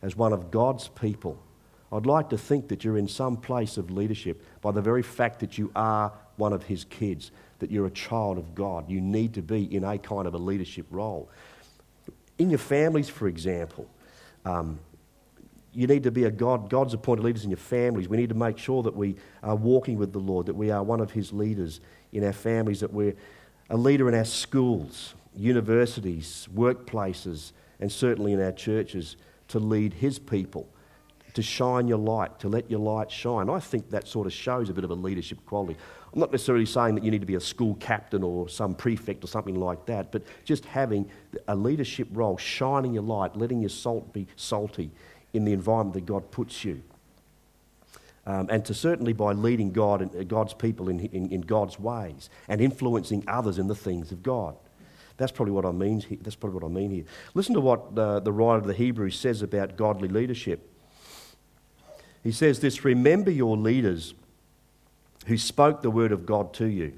as 0.00 0.16
one 0.16 0.32
of 0.32 0.50
God's 0.50 0.88
people. 0.88 1.38
I'd 1.90 2.06
like 2.06 2.30
to 2.30 2.38
think 2.38 2.68
that 2.68 2.84
you're 2.84 2.98
in 2.98 3.08
some 3.08 3.36
place 3.36 3.78
of 3.78 3.90
leadership 3.90 4.44
by 4.60 4.72
the 4.72 4.82
very 4.82 5.02
fact 5.02 5.40
that 5.40 5.58
you 5.58 5.72
are 5.74 6.12
one 6.36 6.52
of 6.52 6.64
His 6.64 6.84
kids, 6.84 7.30
that 7.58 7.70
you're 7.70 7.86
a 7.86 7.90
child 7.90 8.38
of 8.38 8.54
God. 8.54 8.88
You 8.88 9.00
need 9.00 9.34
to 9.34 9.42
be 9.42 9.74
in 9.74 9.84
a 9.84 9.98
kind 9.98 10.26
of 10.26 10.34
a 10.34 10.38
leadership 10.38 10.86
role. 10.90 11.28
In 12.38 12.50
your 12.50 12.58
families, 12.58 13.08
for 13.08 13.26
example, 13.26 13.88
um, 14.44 14.78
you 15.72 15.86
need 15.86 16.04
to 16.04 16.10
be 16.10 16.24
a 16.24 16.30
God, 16.30 16.70
God's 16.70 16.94
appointed 16.94 17.24
leaders 17.24 17.44
in 17.44 17.50
your 17.50 17.56
families. 17.56 18.08
We 18.08 18.16
need 18.16 18.28
to 18.28 18.34
make 18.34 18.58
sure 18.58 18.82
that 18.82 18.94
we 18.94 19.16
are 19.42 19.56
walking 19.56 19.98
with 19.98 20.12
the 20.12 20.18
Lord, 20.20 20.46
that 20.46 20.54
we 20.54 20.70
are 20.70 20.82
one 20.82 21.00
of 21.00 21.10
His 21.10 21.32
leaders 21.32 21.80
in 22.12 22.24
our 22.24 22.32
families, 22.32 22.80
that 22.80 22.92
we're 22.92 23.14
a 23.70 23.76
leader 23.76 24.08
in 24.08 24.14
our 24.14 24.24
schools, 24.24 25.14
universities, 25.38 26.48
workplaces, 26.54 27.52
and 27.80 27.90
certainly 27.90 28.32
in 28.32 28.42
our 28.42 28.52
churches 28.52 29.16
to 29.48 29.58
lead 29.58 29.94
His 29.94 30.18
people, 30.18 30.68
to 31.34 31.42
shine 31.42 31.88
your 31.88 31.98
light, 31.98 32.38
to 32.40 32.48
let 32.48 32.70
your 32.70 32.80
light 32.80 33.10
shine. 33.10 33.48
I 33.48 33.60
think 33.60 33.90
that 33.90 34.08
sort 34.08 34.26
of 34.26 34.32
shows 34.32 34.68
a 34.68 34.72
bit 34.72 34.84
of 34.84 34.90
a 34.90 34.94
leadership 34.94 35.44
quality. 35.46 35.76
I'm 36.12 36.20
not 36.20 36.32
necessarily 36.32 36.66
saying 36.66 36.94
that 36.94 37.04
you 37.04 37.10
need 37.10 37.20
to 37.20 37.26
be 37.26 37.34
a 37.34 37.40
school 37.40 37.74
captain 37.76 38.22
or 38.22 38.48
some 38.48 38.74
prefect 38.74 39.22
or 39.24 39.26
something 39.26 39.54
like 39.54 39.86
that, 39.86 40.10
but 40.10 40.22
just 40.44 40.64
having 40.64 41.08
a 41.46 41.54
leadership 41.54 42.08
role, 42.12 42.36
shining 42.38 42.94
your 42.94 43.02
light, 43.02 43.36
letting 43.36 43.60
your 43.60 43.68
salt 43.68 44.12
be 44.12 44.26
salty 44.36 44.90
in 45.32 45.44
the 45.44 45.52
environment 45.52 45.94
that 45.94 46.06
God 46.06 46.30
puts 46.30 46.64
you. 46.64 46.82
Um, 48.26 48.48
and 48.50 48.64
to 48.66 48.74
certainly 48.74 49.14
by 49.14 49.32
leading 49.32 49.72
God 49.72 50.02
and 50.02 50.28
God's 50.28 50.52
people 50.52 50.90
in, 50.90 51.00
in, 51.00 51.30
in, 51.30 51.40
God's 51.40 51.78
ways 51.80 52.28
and 52.46 52.60
influencing 52.60 53.24
others 53.26 53.58
in 53.58 53.68
the 53.68 53.74
things 53.74 54.12
of 54.12 54.22
God. 54.22 54.54
That's 55.18 55.32
probably 55.32 55.52
what 55.52 55.66
I 55.66 55.72
mean. 55.72 56.00
Here. 56.00 56.18
That's 56.22 56.36
probably 56.36 56.60
what 56.60 56.64
I 56.64 56.72
mean 56.72 56.90
here. 56.90 57.04
Listen 57.34 57.54
to 57.54 57.60
what 57.60 57.94
the 57.94 58.32
writer 58.32 58.58
of 58.58 58.66
the 58.66 58.74
Hebrews 58.74 59.18
says 59.18 59.42
about 59.42 59.76
godly 59.76 60.08
leadership. 60.08 60.72
He 62.24 62.32
says 62.32 62.60
this: 62.60 62.84
"Remember 62.84 63.30
your 63.30 63.56
leaders 63.56 64.14
who 65.28 65.36
spoke 65.36 65.82
the 65.82 65.90
word 65.90 66.10
of 66.10 66.26
God 66.26 66.52
to 66.54 66.66
you. 66.66 66.94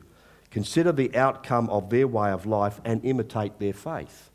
Consider 0.51 0.93
the 0.93 1.15
outcome 1.17 1.69
of 1.69 1.91
their 1.91 2.07
way 2.07 2.31
of 2.31 2.47
life 2.47 2.81
and 2.85 3.05
imitate 3.05 3.59
their 3.59 3.73
faith. 3.73 4.31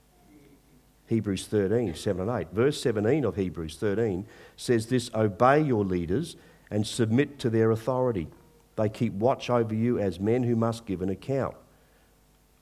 Hebrews 1.08 1.48
13, 1.48 1.96
7 1.96 2.30
and 2.30 2.40
8. 2.42 2.48
Verse 2.52 2.82
17 2.82 3.26
of 3.26 3.36
Hebrews 3.36 3.78
13 3.78 4.26
says 4.58 4.88
this 4.88 5.10
Obey 5.14 5.62
your 5.62 5.86
leaders 5.86 6.36
and 6.70 6.86
submit 6.86 7.40
to 7.40 7.50
their 7.50 7.72
authority. 7.72 8.28
They 8.76 8.90
keep 8.90 9.14
watch 9.14 9.50
over 9.50 9.74
you 9.74 10.00
as 10.00 10.20
men 10.20 10.44
who 10.44 10.56
must 10.56 10.86
give 10.86 11.02
an 11.02 11.10
account. 11.10 11.56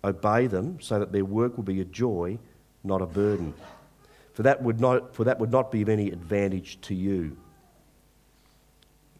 Obey 0.03 0.47
them 0.47 0.79
so 0.81 0.99
that 0.99 1.11
their 1.11 1.25
work 1.25 1.55
will 1.55 1.63
be 1.63 1.81
a 1.81 1.85
joy, 1.85 2.37
not 2.83 3.01
a 3.01 3.05
burden. 3.05 3.53
For 4.33 4.43
that 4.43 4.61
would 4.61 4.79
not, 4.79 5.15
for 5.15 5.23
that 5.23 5.39
would 5.39 5.51
not 5.51 5.71
be 5.71 5.81
of 5.81 5.89
any 5.89 6.09
advantage 6.09 6.81
to 6.81 6.95
you. 6.95 7.37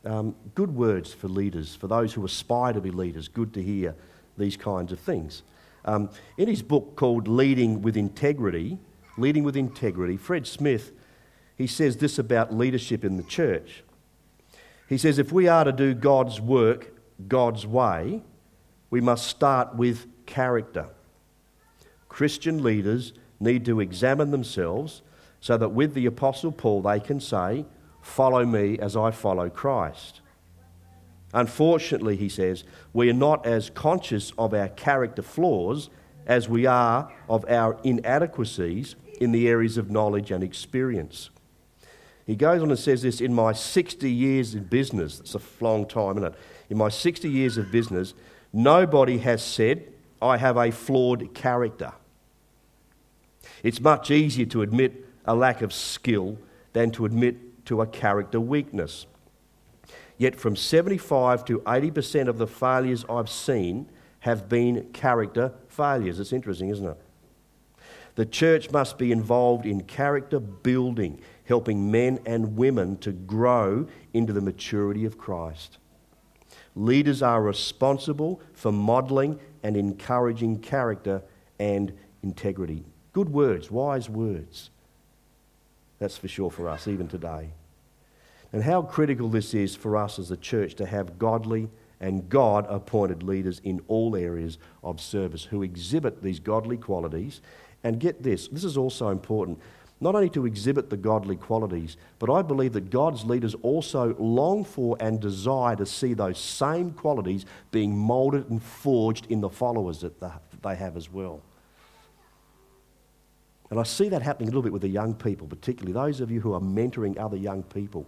Um, 0.05 0.35
good 0.55 0.75
words 0.75 1.13
for 1.13 1.29
leaders, 1.29 1.75
for 1.75 1.87
those 1.87 2.13
who 2.13 2.25
aspire 2.25 2.73
to 2.73 2.81
be 2.81 2.91
leaders. 2.91 3.27
Good 3.27 3.53
to 3.53 3.63
hear 3.63 3.95
these 4.37 4.57
kinds 4.57 4.91
of 4.91 4.99
things. 4.99 5.43
Um, 5.85 6.09
in 6.37 6.47
his 6.47 6.61
book 6.61 6.95
called 6.95 7.27
Leading 7.27 7.81
with 7.81 7.95
Integrity, 7.95 8.77
Leading 9.17 9.43
with 9.43 9.55
Integrity, 9.55 10.17
Fred 10.17 10.47
Smith, 10.47 10.91
he 11.57 11.67
says 11.67 11.97
this 11.97 12.17
about 12.17 12.53
leadership 12.53 13.05
in 13.05 13.15
the 13.15 13.23
church. 13.23 13.83
He 14.89 14.97
says, 14.97 15.19
if 15.19 15.31
we 15.31 15.47
are 15.47 15.63
to 15.63 15.71
do 15.71 15.93
God's 15.93 16.41
work 16.41 16.93
God's 17.27 17.65
way, 17.65 18.21
we 18.89 19.01
must 19.01 19.27
start 19.27 19.75
with 19.75 20.07
character. 20.25 20.87
Christian 22.09 22.63
leaders 22.63 23.13
need 23.39 23.65
to 23.65 23.79
examine 23.79 24.31
themselves 24.31 25.01
so 25.39 25.57
that 25.57 25.69
with 25.69 25.93
the 25.93 26.05
Apostle 26.05 26.51
Paul 26.51 26.81
they 26.81 26.99
can 26.99 27.19
say, 27.19 27.65
Follow 28.01 28.45
me 28.45 28.77
as 28.79 28.97
I 28.97 29.11
follow 29.11 29.49
Christ. 29.49 30.19
Unfortunately, 31.33 32.15
he 32.15 32.29
says, 32.29 32.63
we 32.93 33.09
are 33.09 33.13
not 33.13 33.45
as 33.45 33.69
conscious 33.71 34.33
of 34.37 34.53
our 34.53 34.67
character 34.67 35.21
flaws 35.21 35.89
as 36.27 36.47
we 36.47 36.65
are 36.65 37.11
of 37.27 37.43
our 37.49 37.77
inadequacies 37.83 38.95
in 39.19 39.31
the 39.31 39.47
areas 39.47 39.77
of 39.77 39.89
knowledge 39.89 40.31
and 40.31 40.43
experience. 40.43 41.29
He 42.25 42.35
goes 42.35 42.61
on 42.61 42.69
and 42.69 42.79
says 42.79 43.01
this 43.01 43.19
In 43.19 43.33
my 43.33 43.53
60 43.53 44.11
years 44.11 44.53
in 44.53 44.63
business, 44.65 45.17
that's 45.17 45.35
a 45.35 45.41
long 45.59 45.85
time, 45.85 46.17
isn't 46.17 46.33
it? 46.33 46.39
In 46.69 46.77
my 46.77 46.89
60 46.89 47.29
years 47.29 47.57
of 47.57 47.71
business, 47.71 48.13
nobody 48.53 49.17
has 49.19 49.43
said, 49.43 49.92
I 50.23 50.37
have 50.37 50.57
a 50.57 50.71
flawed 50.71 51.33
character. 51.33 51.93
It's 53.61 53.81
much 53.81 54.09
easier 54.09 54.45
to 54.47 54.61
admit 54.61 55.05
a 55.25 55.35
lack 55.35 55.61
of 55.61 55.73
skill 55.73 56.37
than 56.73 56.91
to 56.91 57.05
admit 57.05 57.65
to 57.65 57.81
a 57.81 57.87
character 57.87 58.39
weakness. 58.39 59.05
Yet, 60.17 60.35
from 60.35 60.55
75 60.55 61.43
to 61.45 61.59
80% 61.59 62.27
of 62.27 62.37
the 62.37 62.47
failures 62.47 63.03
I've 63.09 63.29
seen 63.29 63.89
have 64.21 64.47
been 64.47 64.89
character 64.93 65.53
failures. 65.67 66.19
It's 66.19 66.33
interesting, 66.33 66.69
isn't 66.69 66.85
it? 66.85 66.97
The 68.15 68.25
church 68.25 68.71
must 68.71 68.97
be 68.97 69.11
involved 69.11 69.65
in 69.65 69.81
character 69.81 70.39
building, 70.39 71.19
helping 71.45 71.91
men 71.91 72.19
and 72.25 72.55
women 72.55 72.97
to 72.97 73.11
grow 73.11 73.87
into 74.13 74.31
the 74.31 74.41
maturity 74.41 75.03
of 75.03 75.17
Christ. 75.17 75.79
Leaders 76.75 77.21
are 77.21 77.41
responsible 77.41 78.41
for 78.53 78.71
modelling 78.71 79.39
and 79.61 79.77
encouraging 79.77 80.59
character 80.59 81.21
and 81.59 81.93
integrity. 82.23 82.83
Good 83.13 83.29
words, 83.29 83.69
wise 83.69 84.09
words. 84.09 84.69
That's 85.99 86.17
for 86.17 86.27
sure 86.27 86.49
for 86.49 86.67
us, 86.67 86.87
even 86.87 87.07
today. 87.07 87.51
And 88.51 88.63
how 88.63 88.81
critical 88.81 89.29
this 89.29 89.53
is 89.53 89.75
for 89.75 89.97
us 89.97 90.19
as 90.19 90.31
a 90.31 90.37
church 90.37 90.75
to 90.75 90.85
have 90.85 91.17
godly 91.17 91.69
and 91.99 92.27
God 92.27 92.65
appointed 92.67 93.23
leaders 93.23 93.61
in 93.63 93.81
all 93.87 94.15
areas 94.15 94.57
of 94.83 94.99
service 94.99 95.45
who 95.45 95.63
exhibit 95.63 96.21
these 96.21 96.39
godly 96.39 96.75
qualities. 96.75 97.41
And 97.83 97.99
get 97.99 98.23
this, 98.23 98.49
this 98.49 98.65
is 98.65 98.77
also 98.77 99.09
important 99.09 99.59
not 100.03 100.15
only 100.15 100.29
to 100.29 100.45
exhibit 100.45 100.89
the 100.89 100.97
godly 100.97 101.37
qualities, 101.37 101.95
but 102.19 102.29
I 102.29 102.41
believe 102.41 102.73
that 102.73 102.89
God's 102.89 103.23
leaders 103.23 103.55
also 103.61 104.13
long 104.19 104.65
for 104.65 104.97
and 104.99 105.19
desire 105.19 105.77
to 105.77 105.85
see 105.85 106.13
those 106.13 106.37
same 106.37 106.91
qualities 106.91 107.45
being 107.71 107.97
molded 107.97 108.49
and 108.49 108.61
forged 108.61 109.27
in 109.31 109.39
the 109.39 109.49
followers 109.49 110.01
that 110.01 110.19
they 110.61 110.75
have 110.75 110.97
as 110.97 111.09
well. 111.09 111.41
And 113.69 113.79
I 113.79 113.83
see 113.83 114.09
that 114.09 114.21
happening 114.21 114.49
a 114.49 114.51
little 114.51 114.61
bit 114.61 114.73
with 114.73 114.81
the 114.81 114.89
young 114.89 115.15
people, 115.15 115.47
particularly 115.47 115.93
those 115.93 116.19
of 116.19 116.29
you 116.29 116.41
who 116.41 116.53
are 116.53 116.59
mentoring 116.59 117.17
other 117.17 117.37
young 117.37 117.63
people. 117.63 118.05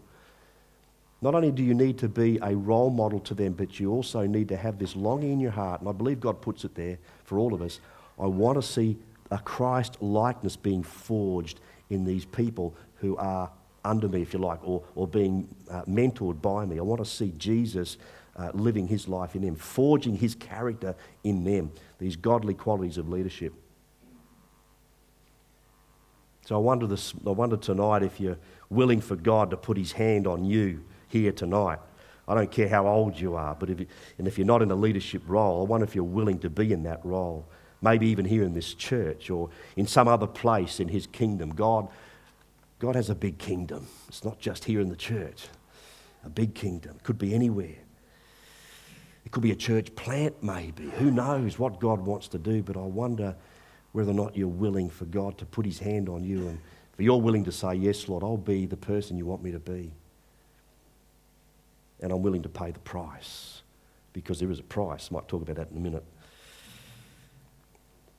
Not 1.22 1.34
only 1.34 1.50
do 1.50 1.64
you 1.64 1.74
need 1.74 1.98
to 2.00 2.10
be 2.10 2.38
a 2.42 2.56
role 2.56 2.90
model 2.90 3.22
to 3.22 3.34
them, 3.34 3.54
but 3.54 3.80
you 3.80 3.90
also 3.90 4.28
need 4.28 4.50
to 4.50 4.58
have 4.58 4.78
this 4.80 4.98
longing 4.98 5.32
in 5.32 5.40
your 5.40 5.52
heart, 5.52 5.80
and 5.80 5.90
I 5.90 5.94
believe 5.94 6.20
God 6.20 6.42
puts 6.42 6.66
it 6.66 6.76
there 6.76 6.98
for 7.24 7.40
all 7.40 7.54
of 7.54 7.62
us. 7.62 7.80
I 8.20 8.26
want 8.28 8.58
to 8.58 8.62
see 8.62 8.98
a 9.32 9.40
Christ 9.40 10.02
likeness 10.02 10.56
being 10.56 10.84
forged 10.84 11.60
in 11.90 12.06
these 12.06 12.26
people 12.26 12.76
who 12.96 13.18
are 13.18 13.52
under 13.84 14.08
me, 14.08 14.22
if 14.22 14.34
you 14.34 14.40
like, 14.40 14.60
or, 14.64 14.84
or 14.96 15.08
being 15.08 15.48
uh, 15.70 15.84
mentored 15.84 16.42
by 16.42 16.66
me. 16.66 16.80
I 16.80 16.82
want 16.82 17.04
to 17.04 17.10
see 17.10 17.34
Jesus 17.38 17.98
uh, 18.36 18.52
living 18.54 18.88
his 18.88 19.08
life 19.08 19.36
in 19.36 19.42
them, 19.42 19.56
forging 19.56 20.18
his 20.18 20.36
character 20.36 20.96
in 21.24 21.44
them, 21.44 21.72
these 22.00 22.16
godly 22.16 22.54
qualities 22.54 22.98
of 22.98 23.08
leadership. 23.10 23.54
So 26.46 26.56
I 26.56 26.60
wonder, 26.60 26.86
this, 26.86 27.14
I 27.26 27.32
wonder 27.32 27.58
tonight 27.58 28.04
if 28.04 28.20
you're 28.20 28.38
willing 28.70 29.02
for 29.02 29.16
God 29.16 29.50
to 29.52 29.58
put 29.58 29.78
his 29.78 29.94
hand 29.94 30.28
on 30.28 30.46
you 30.46 30.84
here 31.08 31.32
tonight. 31.32 31.80
I 32.28 32.34
don't 32.34 32.52
care 32.52 32.68
how 32.68 32.88
old 32.88 33.20
you 33.20 33.36
are, 33.36 33.56
but 33.56 33.70
if 33.70 33.80
you, 33.80 33.88
and 34.18 34.28
if 34.28 34.38
you're 34.38 34.48
not 34.48 34.62
in 34.62 34.72
a 34.72 34.76
leadership 34.76 35.22
role, 35.28 35.62
I 35.62 35.66
wonder 35.66 35.86
if 35.86 35.96
you're 35.96 36.04
willing 36.04 36.40
to 36.40 36.50
be 36.50 36.74
in 36.74 36.84
that 36.84 37.04
role 37.06 37.48
maybe 37.82 38.08
even 38.08 38.26
here 38.26 38.44
in 38.44 38.54
this 38.54 38.74
church 38.74 39.30
or 39.30 39.50
in 39.76 39.88
some 39.88 40.08
other 40.08 40.28
place 40.28 40.80
in 40.80 40.88
his 40.88 41.08
kingdom. 41.08 41.50
God, 41.50 41.88
God 42.80 42.96
has 42.96 43.10
a 43.10 43.16
big 43.16 43.38
kingdom. 43.38 43.88
It's 44.08 44.24
not 44.24 44.40
just 44.40 44.66
here 44.66 44.82
in 44.82 44.90
the 44.90 44.96
church, 44.96 45.48
a 46.24 46.30
big 46.30 46.54
kingdom. 46.54 46.96
It 46.98 47.04
could 47.04 47.18
be 47.18 47.34
anywhere. 47.34 47.78
It 49.26 49.32
could 49.32 49.44
be 49.44 49.52
a 49.52 49.56
church 49.56 49.96
plant, 49.96 50.42
maybe. 50.44 50.90
Who 50.92 51.12
knows 51.12 51.58
what 51.58 51.80
God 51.80 52.00
wants 52.06 52.28
to 52.30 52.38
do, 52.38 52.62
but 52.62 52.78
I 52.78 52.82
wonder 52.82 53.36
whether 53.92 54.12
or 54.12 54.16
not 54.16 54.36
you're 54.36 54.48
willing 54.48 54.90
for 54.90 55.06
God 55.06 55.38
to 55.40 55.46
put 55.46 55.66
his 55.66 55.80
hand 55.80 56.10
on 56.10 56.24
you 56.24 56.48
and 56.48 56.60
if 56.98 57.04
you're 57.04 57.22
willing 57.22 57.44
to 57.44 57.52
say, 57.52 57.76
Yes, 57.76 58.08
Lord, 58.08 58.24
I'll 58.24 58.38
be 58.38 58.66
the 58.66 58.78
person 58.78 59.18
you 59.18 59.26
want 59.26 59.44
me 59.44 59.52
to 59.52 59.60
be. 59.60 59.92
And 62.02 62.12
I'm 62.12 62.22
willing 62.22 62.44
to 62.44 62.50
pay 62.50 62.72
the 62.72 62.80
price 62.80 63.62
because 64.14 64.40
there 64.40 64.52
is 64.52 64.60
a 64.60 64.64
price. 64.64 65.10
I 65.12 65.16
might 65.16 65.28
talk 65.28 65.42
about 65.42 65.58
that 65.58 65.72
in 65.72 65.78
a 65.78 65.80
minute. 65.80 66.06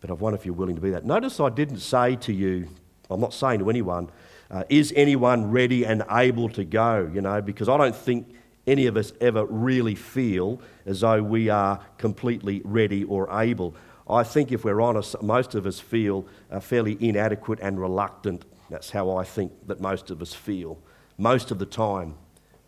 But 0.01 0.11
I 0.11 0.13
wonder 0.15 0.39
if 0.39 0.45
you're 0.45 0.55
willing 0.55 0.77
to 0.77 0.81
be 0.81 0.91
that. 0.91 1.05
Notice 1.05 1.41
I 1.41 1.49
didn't 1.49 1.79
say 1.79 2.17
to 2.17 2.33
you, 2.33 2.69
I'm 3.11 3.21
not 3.21 3.35
saying 3.35 3.61
to 3.61 3.71
anyone, 3.71 4.11
uh, 4.51 4.65
is 4.69 4.93
anyone 4.97 5.51
ready 5.51 5.85
and 5.85 6.05
able 6.11 6.49
to 6.51 6.65
go? 6.65 7.11
You 7.13 7.21
know, 7.21 7.41
because 7.41 7.69
I 7.69 7.77
don't 7.77 7.97
think 7.97 8.35
any 8.67 8.87
of 8.87 8.97
us 8.97 9.13
ever 9.21 9.45
really 9.47 9.95
feel 9.95 10.61
as 10.85 11.01
though 11.01 11.23
we 11.23 11.49
are 11.49 11.81
completely 11.99 12.63
ready 12.65 13.05
or 13.05 13.29
able. 13.41 13.75
I 14.09 14.23
think 14.23 14.53
if 14.53 14.65
we're 14.65 14.81
honest, 14.81 15.21
most 15.23 15.55
of 15.55 15.67
us 15.67 15.81
feel 15.81 16.27
uh, 16.51 16.61
fairly 16.61 16.97
inadequate 17.01 17.59
and 17.61 17.81
reluctant. 17.81 18.45
That's 18.71 18.91
how 18.91 19.17
I 19.17 19.25
think 19.25 19.53
that 19.67 19.81
most 19.81 20.11
of 20.11 20.21
us 20.23 20.33
feel 20.33 20.79
most 21.19 21.51
of 21.51 21.59
the 21.59 21.67
time 21.67 22.15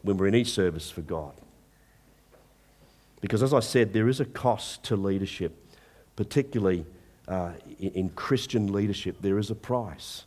when 0.03 0.17
we're 0.17 0.29
in 0.29 0.35
each 0.35 0.53
service 0.53 0.91
for 0.91 1.03
God. 1.03 1.35
Because 3.21 3.43
as 3.43 3.53
I 3.53 3.61
said, 3.61 3.93
there 3.93 4.09
is 4.09 4.21
a 4.21 4.25
cost 4.25 4.85
to 4.85 4.97
leadership, 4.97 5.53
particularly 6.17 6.87
uh, 7.29 7.53
in, 7.79 7.91
in 7.91 8.09
Christian 8.11 8.73
leadership, 8.73 9.17
there 9.21 9.39
is 9.39 9.51
a 9.51 9.55
price. 9.55 10.25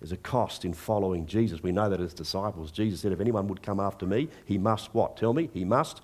There's 0.00 0.12
a 0.12 0.16
cost 0.18 0.64
in 0.64 0.74
following 0.74 1.26
Jesus. 1.26 1.62
We 1.62 1.72
know 1.72 1.88
that 1.88 2.00
as 2.00 2.12
disciples. 2.12 2.70
Jesus 2.70 3.00
said, 3.00 3.12
If 3.12 3.20
anyone 3.20 3.48
would 3.48 3.62
come 3.62 3.80
after 3.80 4.04
me, 4.04 4.28
he 4.44 4.58
must 4.58 4.92
what? 4.94 5.16
Tell 5.16 5.32
me. 5.32 5.48
He 5.54 5.64
must 5.64 6.02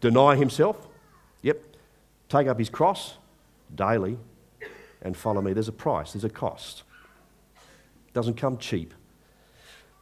deny 0.00 0.34
himself. 0.34 0.88
Yep. 1.42 1.62
Take 2.28 2.48
up 2.48 2.58
his 2.58 2.70
cross 2.70 3.14
daily 3.74 4.18
and 5.02 5.16
follow 5.16 5.40
me. 5.40 5.52
There's 5.52 5.68
a 5.68 5.72
price, 5.72 6.12
there's 6.12 6.24
a 6.24 6.28
cost. 6.30 6.82
It 8.08 8.14
doesn't 8.14 8.34
come 8.34 8.58
cheap. 8.58 8.94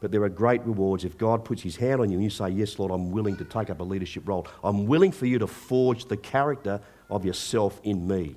But 0.00 0.11
there 0.11 0.22
are 0.22 0.28
great 0.28 0.62
rewards 0.62 1.04
if 1.04 1.16
God 1.16 1.44
puts 1.44 1.62
his 1.62 1.76
hand 1.76 2.00
on 2.00 2.11
you 2.11 2.16
and 2.16 2.24
you 2.24 2.30
say, 2.30 2.48
Yes, 2.50 2.78
Lord, 2.78 2.92
I'm 2.92 3.11
willing 3.11 3.37
to 3.37 3.44
take 3.44 3.70
up 3.70 3.80
a 3.80 3.85
leadership 3.85 4.26
role. 4.26 4.46
I'm 4.62 4.87
willing 4.87 5.12
for 5.12 5.26
you 5.26 5.38
to 5.38 5.46
forge 5.46 6.07
the 6.07 6.16
character 6.16 6.80
of 7.11 7.24
yourself 7.24 7.80
in 7.85 8.07
me. 8.07 8.37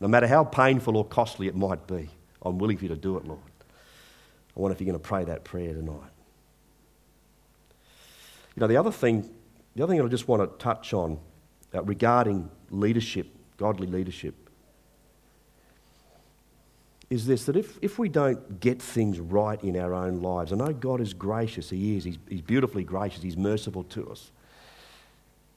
No 0.00 0.08
matter 0.08 0.26
how 0.26 0.44
painful 0.44 0.96
or 0.96 1.04
costly 1.04 1.46
it 1.46 1.56
might 1.56 1.86
be, 1.86 2.08
I'm 2.42 2.58
willing 2.58 2.76
for 2.76 2.84
you 2.84 2.88
to 2.90 2.96
do 2.96 3.16
it, 3.16 3.26
Lord. 3.26 3.40
I 4.56 4.60
wonder 4.60 4.74
if 4.74 4.80
you're 4.80 4.90
going 4.90 5.00
to 5.00 5.08
pray 5.08 5.24
that 5.24 5.44
prayer 5.44 5.72
tonight. 5.72 6.10
You 8.54 8.60
know, 8.60 8.66
the 8.66 8.76
other 8.76 8.92
thing, 8.92 9.28
the 9.74 9.82
other 9.82 9.92
thing 9.92 10.02
I 10.02 10.06
just 10.08 10.28
want 10.28 10.42
to 10.42 10.62
touch 10.62 10.92
on 10.92 11.18
uh, 11.74 11.82
regarding 11.82 12.50
leadership, 12.70 13.26
godly 13.56 13.86
leadership, 13.86 14.34
is 17.10 17.26
this 17.26 17.44
that 17.46 17.56
if, 17.56 17.78
if 17.82 17.98
we 17.98 18.08
don't 18.08 18.60
get 18.60 18.80
things 18.80 19.18
right 19.20 19.62
in 19.62 19.76
our 19.76 19.92
own 19.92 20.20
lives, 20.20 20.52
I 20.52 20.56
know 20.56 20.72
God 20.72 21.00
is 21.00 21.14
gracious, 21.14 21.70
He 21.70 21.96
is, 21.96 22.04
He's, 22.04 22.18
he's 22.28 22.42
beautifully 22.42 22.84
gracious, 22.84 23.22
He's 23.22 23.36
merciful 23.36 23.84
to 23.84 24.10
us. 24.10 24.30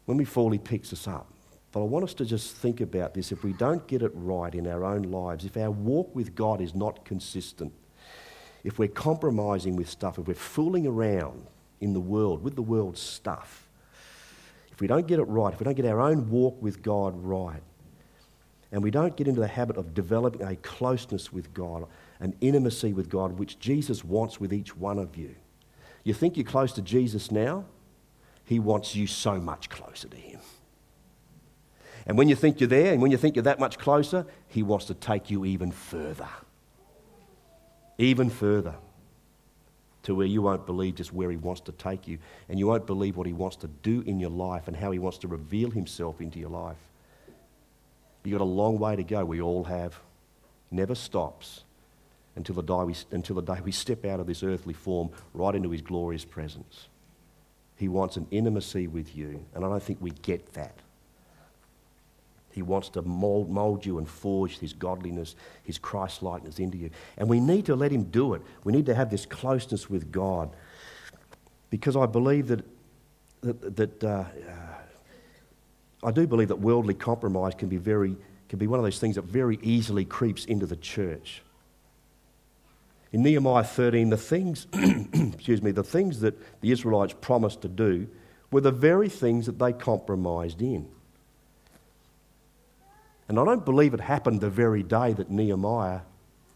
When 0.06 0.17
we 0.17 0.26
fall, 0.26 0.52
He 0.52 0.58
picks 0.58 0.91
us 0.91 1.08
up. 1.08 1.28
But 1.71 1.82
I 1.82 1.84
want 1.84 2.06
us 2.06 2.13
to 2.15 2.25
just 2.25 2.56
think 2.56 2.82
about 2.82 3.13
this. 3.13 3.32
If 3.32 3.43
we 3.43 3.53
don't 3.53 3.86
get 3.88 4.01
it 4.01 4.12
right 4.13 4.53
in 4.53 4.67
our 4.67 4.86
own 4.86 5.03
lives, 5.03 5.45
if 5.45 5.58
our 5.58 5.71
walk 5.71 6.15
with 6.15 6.34
God 6.34 6.62
is 6.62 6.73
not 6.73 7.06
consistent, 7.06 7.73
if 8.63 8.80
we're 8.80 8.88
compromising 8.88 9.75
with 9.75 9.89
stuff, 9.89 10.17
if 10.17 10.27
we're 10.27 10.34
fooling 10.34 10.88
around 10.88 11.45
in 11.80 11.93
the 11.93 11.99
world 11.99 12.43
with 12.43 12.56
the 12.56 12.62
world's 12.62 13.01
stuff, 13.01 13.69
if 14.71 14.82
we 14.82 14.88
don't 14.88 15.08
get 15.08 15.19
it 15.19 15.23
right, 15.23 15.53
if 15.53 15.60
we 15.60 15.63
don't 15.63 15.75
get 15.75 15.86
our 15.86 16.01
own 16.01 16.30
walk 16.30 16.62
with 16.62 16.82
God 16.82 17.13
right, 17.23 17.62
and 18.71 18.84
we 18.84 18.91
don't 18.91 19.15
get 19.15 19.27
into 19.27 19.39
the 19.39 19.47
habit 19.47 19.77
of 19.77 19.93
developing 19.93 20.43
a 20.43 20.56
closeness 20.58 21.32
with 21.32 21.53
God, 21.53 21.86
an 22.19 22.36
intimacy 22.41 22.93
with 22.93 23.10
God, 23.10 23.39
which 23.39 23.60
Jesus 23.60 24.03
wants 24.03 24.39
with 24.39 24.53
each 24.53 24.75
one 24.75 24.99
of 24.99 25.15
you. 25.15 25.36
You 26.03 26.13
think 26.13 26.38
you're 26.38 26.45
close 26.45 26.73
to 26.73 26.82
Jesus 26.82 27.32
now? 27.32 27.65
He 28.43 28.60
wants 28.60 28.95
you 28.95 29.08
so 29.08 29.39
much 29.39 29.69
closer 29.69 30.08
to 30.08 30.17
Him. 30.17 30.39
And 32.08 32.17
when 32.17 32.30
you 32.30 32.36
think 32.36 32.60
you're 32.62 32.70
there 32.70 32.93
and 32.93 33.02
when 33.02 33.12
you 33.12 33.17
think 33.17 33.36
you're 33.36 33.43
that 33.43 33.60
much 33.60 33.78
closer, 33.78 34.26
He 34.48 34.63
wants 34.63 34.86
to 34.86 34.93
take 34.93 35.30
you 35.30 35.46
even 35.46 35.72
further. 35.72 36.30
Even 37.98 38.30
further 38.30 38.76
to 40.04 40.15
where 40.15 40.26
you 40.26 40.41
won't 40.41 40.65
believe 40.65 40.96
just 40.96 41.12
where 41.12 41.30
He 41.30 41.36
wants 41.36 41.60
to 41.62 41.74
take 41.74 42.08
you, 42.08 42.17
and 42.48 42.58
you 42.58 42.65
won't 42.65 42.88
believe 42.88 43.17
what 43.17 43.28
He 43.28 43.34
wants 43.34 43.58
to 43.58 43.67
do 43.67 44.02
in 44.06 44.22
your 44.22 44.30
life 44.30 44.70
and 44.70 44.78
how 44.78 44.91
He 44.91 45.00
wants 45.00 45.17
to 45.20 45.28
reveal 45.28 45.70
Himself 45.70 46.22
into 46.22 46.39
your 46.39 46.50
life. 46.50 46.78
You've 48.24 48.39
got 48.39 48.43
a 48.43 48.46
long 48.46 48.80
way 48.80 48.96
to 48.96 49.04
go. 49.04 49.24
We 49.26 49.41
all 49.41 49.65
have. 49.65 50.00
Never 50.72 50.96
stops 50.96 51.63
until 52.36 52.56
the, 52.56 52.62
day 52.62 52.84
we, 52.84 52.96
until 53.12 53.36
the 53.36 53.41
day 53.41 53.60
we 53.63 53.72
step 53.72 54.06
out 54.06 54.20
of 54.20 54.28
this 54.28 54.43
earthly 54.43 54.74
form 54.74 55.10
right 55.34 55.56
into 55.56 55.72
His 55.72 55.82
glorious 55.82 56.24
presence. 56.24 56.88
He 57.76 57.89
wants 57.89 58.15
an 58.15 58.28
intimacy 58.32 58.88
with 58.88 59.15
you, 59.15 59.46
and 59.54 59.65
I 59.65 59.67
don't 59.67 59.84
think 59.84 60.00
we 60.02 60.12
get 60.12 60.54
that. 60.54 60.80
He 62.58 62.63
wants 62.63 62.89
to 62.89 63.04
mold, 63.04 63.52
mold 63.52 63.86
you 63.86 64.00
and 64.00 64.10
forge 64.10 64.58
His 64.58 64.74
godliness, 64.74 65.36
His 65.63 65.78
Christ 65.78 66.24
likeness 66.24 66.58
into 66.58 66.76
you. 66.76 66.89
And 67.15 67.30
we 67.30 67.39
need 67.39 67.67
to 67.67 67.76
let 67.76 67.91
Him 67.91 68.06
do 68.06 68.34
it. 68.34 68.41
We 68.63 68.74
need 68.74 68.88
to 68.88 68.96
have 68.96 69.12
this 69.12 69.28
closeness 69.28 69.91
with 69.91 70.12
God. 70.12 70.50
Because 71.70 71.96
I 71.96 72.08
believe 72.08 72.48
that, 72.48 72.65
that, 73.41 73.76
that 73.76 74.04
uh, 74.04 74.08
uh, 74.08 74.26
I 76.04 76.10
do 76.10 76.26
believe 76.26 76.48
that 76.48 76.60
worldly 76.60 76.96
compromise 76.96 77.54
can 77.54 77.70
be, 77.70 77.78
very, 77.78 78.15
can 78.50 78.58
be 78.58 78.65
one 78.65 78.80
of 78.80 78.84
those 78.84 78.98
things 78.98 79.17
that 79.17 79.26
very 79.26 79.60
easily 79.62 80.04
creeps 80.04 80.43
into 80.46 80.65
the 80.65 80.78
church. 80.78 81.43
In 83.12 83.22
Nehemiah 83.22 83.63
13, 83.65 84.10
the 84.10 84.17
things, 84.17 84.65
excuse 84.74 85.62
me, 85.62 85.70
the 85.70 85.84
things 85.84 86.22
that 86.22 86.34
the 86.62 86.72
Israelites 86.72 87.13
promised 87.22 87.62
to 87.62 87.67
do 87.67 88.08
were 88.50 88.62
the 88.62 88.72
very 88.72 89.10
things 89.10 89.46
that 89.46 89.60
they 89.60 89.74
compromised 89.74 90.60
in. 90.60 90.88
And 93.28 93.40
I 93.40 93.46
don't 93.46 93.66
believe 93.66 93.94
it 93.94 94.00
happened 94.00 94.42
the 94.42 94.50
very 94.50 94.84
day 94.84 95.13
that 95.13 95.30
Nehemiah 95.30 96.02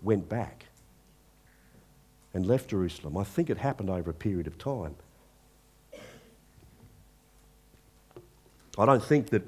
went 0.02 0.30
back 0.30 0.66
and 2.34 2.46
left 2.46 2.70
Jerusalem. 2.70 3.18
I 3.18 3.24
think 3.24 3.50
it 3.50 3.58
happened 3.58 3.90
over 3.90 4.10
a 4.10 4.14
period 4.14 4.48
of 4.48 4.58
time. 4.58 4.96
I 8.78 8.86
don't 8.86 9.04
think 9.04 9.30
that 9.32 9.44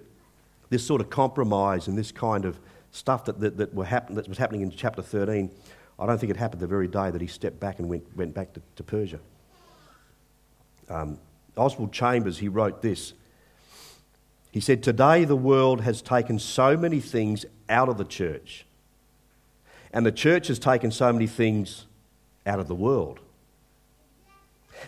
this 0.70 0.86
sort 0.86 1.00
of 1.00 1.10
compromise 1.10 1.88
and 1.88 1.98
this 1.98 2.12
kind 2.12 2.44
of 2.44 2.60
stuff 2.92 3.26
that, 3.26 3.40
that, 3.40 3.58
that, 3.58 3.86
happen, 3.86 4.16
that 4.16 4.28
was 4.28 4.38
happening 4.38 4.62
in 4.62 4.72
chapter 4.72 5.02
13, 5.02 5.50
I 5.98 6.06
don't 6.06 6.18
think 6.18 6.30
it 6.30 6.38
happened 6.38 6.62
the 6.62 6.68
very 6.68 6.88
day 6.88 7.10
that 7.10 7.22
he 7.22 7.28
stepped 7.28 7.60
back 7.60 7.80
and 7.80 7.88
went, 7.88 8.06
went 8.18 8.34
back 8.34 8.54
to, 8.54 8.62
to 8.76 8.84
Persia. 8.84 9.20
Um, 10.90 11.18
Oswald 11.56 11.94
Chambers, 11.94 12.38
he 12.38 12.50
wrote 12.50 12.82
this 12.82 13.14
he 14.54 14.60
said, 14.60 14.84
Today 14.84 15.26
the 15.26 15.36
world 15.36 15.82
has 15.82 16.00
taken 16.00 16.38
so 16.38 16.78
many 16.78 17.00
things 17.00 17.44
out 17.68 17.90
of 17.90 17.98
the 17.98 18.06
church, 18.06 18.68
and 19.92 20.06
the 20.06 20.12
church 20.12 20.48
has 20.48 20.60
taken 20.60 20.92
so 20.92 21.12
many 21.12 21.26
things 21.26 21.88
out 22.46 22.60
of 22.60 22.68
the 22.68 22.76
world, 22.76 23.20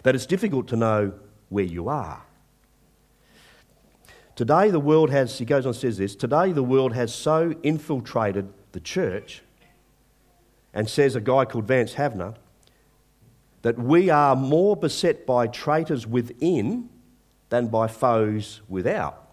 that 0.04 0.14
it's 0.14 0.28
difficult 0.28 0.68
to 0.68 0.76
know 0.76 1.14
where 1.50 1.66
you 1.66 1.90
are. 1.90 2.22
Today 4.36 4.70
the 4.70 4.80
world 4.80 5.10
has, 5.10 5.40
he 5.40 5.46
goes 5.46 5.66
on 5.66 5.70
and 5.70 5.76
says 5.76 5.98
this, 5.98 6.16
today 6.16 6.52
the 6.52 6.62
world 6.62 6.94
has 6.94 7.12
so 7.12 7.56
infiltrated 7.64 8.54
the 8.74 8.80
church, 8.80 9.42
and 10.76 10.88
says 10.88 11.16
a 11.16 11.22
guy 11.22 11.44
called 11.46 11.66
Vance 11.66 11.96
Havner, 11.96 12.36
that 13.64 13.80
we 13.80 14.12
are 14.12 14.36
more 14.36 14.78
beset 14.78 15.26
by 15.26 15.48
traitors 15.48 16.06
within 16.06 16.88
than 17.50 17.66
by 17.66 17.88
foes 17.88 18.62
without. 18.70 19.25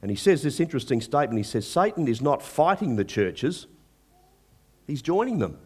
And 0.00 0.10
he 0.10 0.16
says 0.16 0.42
this 0.42 0.60
interesting 0.60 1.00
statement. 1.00 1.38
He 1.38 1.42
says, 1.42 1.68
Satan 1.68 2.06
is 2.06 2.20
not 2.20 2.42
fighting 2.42 2.96
the 2.96 3.04
churches, 3.04 3.66
he's 4.86 5.02
joining 5.02 5.38
them. 5.38 5.58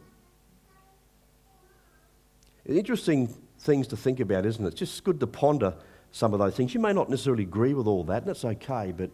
Interesting 2.65 3.35
things 3.59 3.89
to 3.89 3.97
think 3.97 4.21
about, 4.21 4.47
isn't 4.47 4.65
it? 4.65 4.69
It's 4.69 4.79
just 4.79 5.05
good 5.05 5.19
to 5.21 5.27
ponder 5.27 5.75
some 6.13 6.33
of 6.33 6.39
those 6.39 6.55
things. 6.55 6.75
You 6.75 6.81
may 6.81 6.93
not 6.93 7.11
necessarily 7.11 7.43
agree 7.43 7.75
with 7.75 7.87
all 7.87 8.05
that, 8.05 8.19
and 8.19 8.27
that's 8.27 8.45
okay, 8.45 8.93
but 8.97 9.11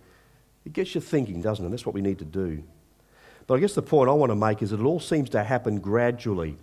it 0.64 0.72
gets 0.72 0.94
you 0.94 1.00
thinking, 1.00 1.40
doesn't 1.40 1.64
it? 1.64 1.70
That's 1.70 1.86
what 1.86 1.94
we 1.94 2.02
need 2.02 2.18
to 2.18 2.24
do. 2.24 2.62
But 3.46 3.54
I 3.54 3.60
guess 3.60 3.74
the 3.74 3.82
point 3.82 4.10
I 4.10 4.12
want 4.12 4.30
to 4.30 4.36
make 4.36 4.62
is 4.62 4.70
that 4.70 4.80
it 4.80 4.84
all 4.84 5.00
seems 5.00 5.30
to 5.30 5.42
happen 5.42 5.80
gradually. 5.80 6.58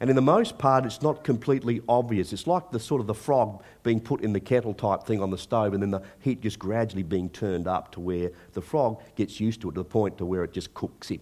And 0.00 0.08
in 0.08 0.16
the 0.16 0.22
most 0.22 0.56
part, 0.56 0.86
it's 0.86 1.02
not 1.02 1.24
completely 1.24 1.82
obvious. 1.86 2.32
It's 2.32 2.46
like 2.46 2.70
the 2.70 2.80
sort 2.80 3.02
of 3.02 3.06
the 3.06 3.14
frog 3.14 3.62
being 3.82 4.00
put 4.00 4.22
in 4.22 4.32
the 4.32 4.40
kettle 4.40 4.72
type 4.72 5.04
thing 5.04 5.22
on 5.22 5.30
the 5.30 5.36
stove, 5.36 5.74
and 5.74 5.82
then 5.82 5.90
the 5.90 6.02
heat 6.20 6.40
just 6.40 6.58
gradually 6.58 7.02
being 7.02 7.28
turned 7.28 7.68
up 7.68 7.92
to 7.92 8.00
where 8.00 8.30
the 8.54 8.62
frog 8.62 9.02
gets 9.14 9.40
used 9.40 9.60
to 9.60 9.68
it 9.68 9.74
to 9.74 9.80
the 9.80 9.84
point 9.84 10.16
to 10.16 10.24
where 10.24 10.42
it 10.42 10.52
just 10.52 10.72
cooks 10.72 11.08
him. 11.08 11.20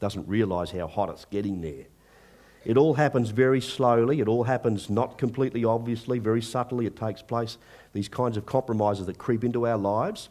Doesn't 0.00 0.26
realise 0.26 0.70
how 0.70 0.86
hot 0.86 1.10
it's 1.10 1.26
getting 1.26 1.60
there. 1.60 1.84
It 2.64 2.78
all 2.78 2.94
happens 2.94 3.30
very 3.30 3.60
slowly. 3.60 4.20
It 4.20 4.28
all 4.28 4.44
happens 4.44 4.88
not 4.88 5.18
completely 5.18 5.64
obviously, 5.64 6.18
very 6.18 6.40
subtly. 6.40 6.86
It 6.86 6.96
takes 6.96 7.20
place. 7.20 7.58
These 7.92 8.08
kinds 8.08 8.36
of 8.36 8.46
compromises 8.46 9.06
that 9.06 9.18
creep 9.18 9.44
into 9.44 9.66
our 9.66 9.76
lives. 9.76 10.30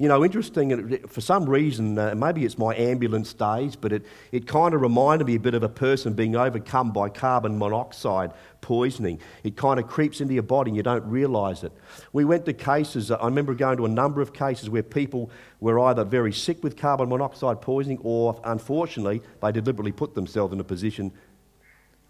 You 0.00 0.08
know, 0.08 0.24
interesting, 0.24 0.98
for 1.08 1.20
some 1.20 1.44
reason, 1.44 1.98
uh, 1.98 2.14
maybe 2.14 2.46
it's 2.46 2.56
my 2.56 2.74
ambulance 2.74 3.34
days, 3.34 3.76
but 3.76 3.92
it, 3.92 4.06
it 4.32 4.46
kind 4.46 4.72
of 4.72 4.80
reminded 4.80 5.26
me 5.26 5.34
a 5.34 5.38
bit 5.38 5.52
of 5.52 5.62
a 5.62 5.68
person 5.68 6.14
being 6.14 6.36
overcome 6.36 6.90
by 6.90 7.10
carbon 7.10 7.58
monoxide 7.58 8.32
poisoning. 8.62 9.20
It 9.44 9.58
kind 9.58 9.78
of 9.78 9.86
creeps 9.86 10.22
into 10.22 10.32
your 10.32 10.42
body 10.42 10.70
and 10.70 10.76
you 10.78 10.82
don't 10.82 11.04
realise 11.04 11.64
it. 11.64 11.72
We 12.14 12.24
went 12.24 12.46
to 12.46 12.54
cases, 12.54 13.10
I 13.10 13.26
remember 13.26 13.52
going 13.52 13.76
to 13.76 13.84
a 13.84 13.90
number 13.90 14.22
of 14.22 14.32
cases 14.32 14.70
where 14.70 14.82
people 14.82 15.30
were 15.60 15.78
either 15.78 16.02
very 16.04 16.32
sick 16.32 16.64
with 16.64 16.78
carbon 16.78 17.10
monoxide 17.10 17.60
poisoning 17.60 17.98
or, 18.02 18.40
unfortunately, 18.44 19.20
they 19.42 19.52
deliberately 19.52 19.92
put 19.92 20.14
themselves 20.14 20.54
in 20.54 20.60
a 20.60 20.64
position 20.64 21.12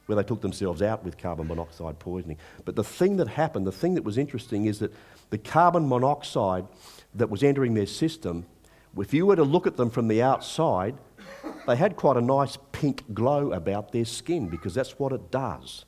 where 0.07 0.15
they 0.15 0.23
took 0.23 0.43
themselves 0.43 0.81
out 0.81 1.05
with 1.05 1.19
carbon 1.19 1.49
monoxide 1.49 1.99
poisoning. 1.99 2.37
But 2.65 2.77
the 2.77 2.85
thing 2.85 3.17
that 3.17 3.27
happened, 3.27 3.67
the 3.67 3.73
thing 3.73 3.95
that 3.95 4.05
was 4.05 4.17
interesting 4.17 4.67
is 4.67 4.79
that 4.79 4.93
the 5.31 5.39
carbon 5.39 5.89
monoxide 5.89 6.67
that 7.15 7.31
was 7.31 7.43
entering 7.43 7.75
their 7.75 7.87
system, 7.87 8.47
if 8.99 9.15
you 9.15 9.27
were 9.27 9.37
to 9.37 9.45
look 9.45 9.67
at 9.67 9.77
them 9.77 9.91
from 9.91 10.09
the 10.09 10.23
outside, 10.23 10.97
they 11.67 11.77
had 11.77 11.97
quite 11.97 12.17
a 12.17 12.21
nice 12.21 12.59
pink 12.73 13.05
glow 13.15 13.53
about 13.53 13.93
their 13.93 14.05
skin 14.05 14.49
because 14.49 14.75
that's 14.75 14.99
what 14.99 15.13
it 15.13 15.31
does. 15.31 15.85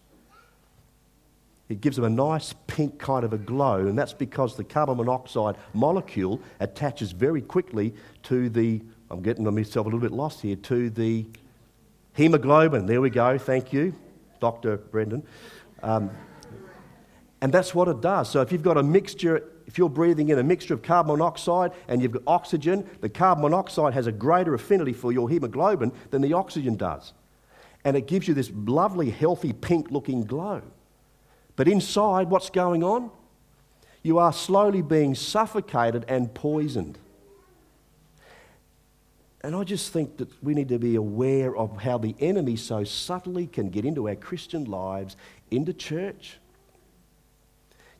It 1.68 1.80
gives 1.80 1.96
them 1.96 2.04
a 2.04 2.10
nice 2.10 2.54
pink 2.66 2.98
kind 2.98 3.24
of 3.24 3.32
a 3.32 3.38
glow, 3.38 3.86
and 3.86 3.98
that's 3.98 4.12
because 4.12 4.56
the 4.56 4.64
carbon 4.64 4.98
monoxide 4.98 5.56
molecule 5.72 6.40
attaches 6.60 7.12
very 7.12 7.40
quickly 7.40 7.94
to 8.24 8.50
the, 8.50 8.82
I'm 9.10 9.22
getting 9.22 9.44
myself 9.52 9.86
a 9.86 9.88
little 9.88 10.00
bit 10.00 10.12
lost 10.12 10.42
here, 10.42 10.56
to 10.56 10.90
the 10.90 11.26
hemoglobin. 12.12 12.86
There 12.86 13.00
we 13.00 13.10
go, 13.10 13.38
thank 13.38 13.72
you, 13.72 13.94
Dr. 14.40 14.76
Brendan. 14.76 15.22
Um, 15.82 16.10
and 17.40 17.52
that's 17.52 17.74
what 17.74 17.88
it 17.88 18.00
does. 18.00 18.30
So 18.30 18.40
if 18.40 18.52
you've 18.52 18.62
got 18.62 18.76
a 18.76 18.82
mixture 18.82 19.51
if 19.66 19.78
you're 19.78 19.88
breathing 19.88 20.28
in 20.28 20.38
a 20.38 20.42
mixture 20.42 20.74
of 20.74 20.82
carbon 20.82 21.12
monoxide 21.12 21.72
and 21.88 22.02
you've 22.02 22.12
got 22.12 22.22
oxygen, 22.26 22.88
the 23.00 23.08
carbon 23.08 23.42
monoxide 23.42 23.94
has 23.94 24.06
a 24.06 24.12
greater 24.12 24.54
affinity 24.54 24.92
for 24.92 25.12
your 25.12 25.28
hemoglobin 25.28 25.92
than 26.10 26.22
the 26.22 26.32
oxygen 26.32 26.76
does. 26.76 27.12
And 27.84 27.96
it 27.96 28.06
gives 28.06 28.28
you 28.28 28.34
this 28.34 28.50
lovely, 28.54 29.10
healthy, 29.10 29.52
pink 29.52 29.90
looking 29.90 30.24
glow. 30.24 30.62
But 31.56 31.68
inside, 31.68 32.30
what's 32.30 32.50
going 32.50 32.82
on? 32.82 33.10
You 34.02 34.18
are 34.18 34.32
slowly 34.32 34.82
being 34.82 35.14
suffocated 35.14 36.04
and 36.08 36.32
poisoned. 36.34 36.98
And 39.42 39.56
I 39.56 39.64
just 39.64 39.92
think 39.92 40.18
that 40.18 40.28
we 40.42 40.54
need 40.54 40.68
to 40.68 40.78
be 40.78 40.94
aware 40.94 41.56
of 41.56 41.82
how 41.82 41.98
the 41.98 42.14
enemy 42.20 42.56
so 42.56 42.84
subtly 42.84 43.46
can 43.46 43.70
get 43.70 43.84
into 43.84 44.08
our 44.08 44.14
Christian 44.14 44.64
lives, 44.64 45.16
into 45.50 45.72
church, 45.72 46.38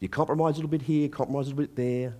you 0.02 0.08
compromise 0.08 0.54
a 0.54 0.56
little 0.56 0.68
bit 0.68 0.82
here, 0.82 1.08
compromise 1.08 1.46
a 1.46 1.50
little 1.50 1.62
bit 1.62 1.76
there. 1.76 2.12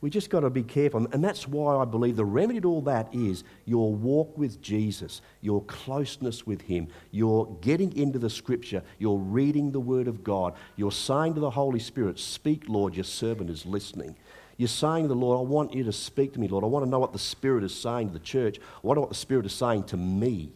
We 0.00 0.10
just 0.10 0.30
got 0.30 0.40
to 0.40 0.50
be 0.50 0.62
careful. 0.62 1.08
And 1.10 1.24
that's 1.24 1.48
why 1.48 1.74
I 1.74 1.84
believe 1.84 2.14
the 2.14 2.24
remedy 2.24 2.60
to 2.60 2.68
all 2.68 2.82
that 2.82 3.12
is 3.12 3.42
your 3.64 3.92
walk 3.92 4.38
with 4.38 4.62
Jesus, 4.62 5.20
your 5.40 5.64
closeness 5.64 6.46
with 6.46 6.60
Him, 6.60 6.86
your 7.10 7.52
getting 7.62 7.96
into 7.96 8.20
the 8.20 8.30
Scripture, 8.30 8.84
your 9.00 9.18
reading 9.18 9.72
the 9.72 9.80
Word 9.80 10.06
of 10.06 10.22
God, 10.22 10.54
you're 10.76 10.92
saying 10.92 11.34
to 11.34 11.40
the 11.40 11.50
Holy 11.50 11.80
Spirit, 11.80 12.16
Speak, 12.16 12.68
Lord, 12.68 12.94
your 12.94 13.02
servant 13.02 13.50
is 13.50 13.66
listening. 13.66 14.14
You're 14.56 14.68
saying 14.68 15.02
to 15.02 15.08
the 15.08 15.16
Lord, 15.16 15.36
I 15.36 15.50
want 15.50 15.74
you 15.74 15.82
to 15.82 15.92
speak 15.92 16.34
to 16.34 16.38
me, 16.38 16.46
Lord. 16.46 16.62
I 16.62 16.68
want 16.68 16.84
to 16.84 16.90
know 16.90 17.00
what 17.00 17.12
the 17.12 17.18
Spirit 17.18 17.64
is 17.64 17.74
saying 17.74 18.06
to 18.06 18.12
the 18.12 18.20
church. 18.20 18.60
I 18.60 18.86
want 18.86 18.94
to 18.94 18.98
know 18.98 19.02
what 19.02 19.10
the 19.10 19.16
Spirit 19.16 19.46
is 19.46 19.52
saying 19.52 19.82
to 19.86 19.96
me. 19.96 20.52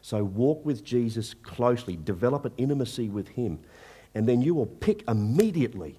So 0.00 0.24
walk 0.24 0.64
with 0.64 0.82
Jesus 0.82 1.34
closely, 1.34 1.96
develop 2.02 2.46
an 2.46 2.52
intimacy 2.56 3.10
with 3.10 3.28
Him 3.28 3.58
and 4.18 4.26
then 4.26 4.42
you 4.42 4.52
will 4.52 4.66
pick 4.66 5.04
immediately 5.06 5.96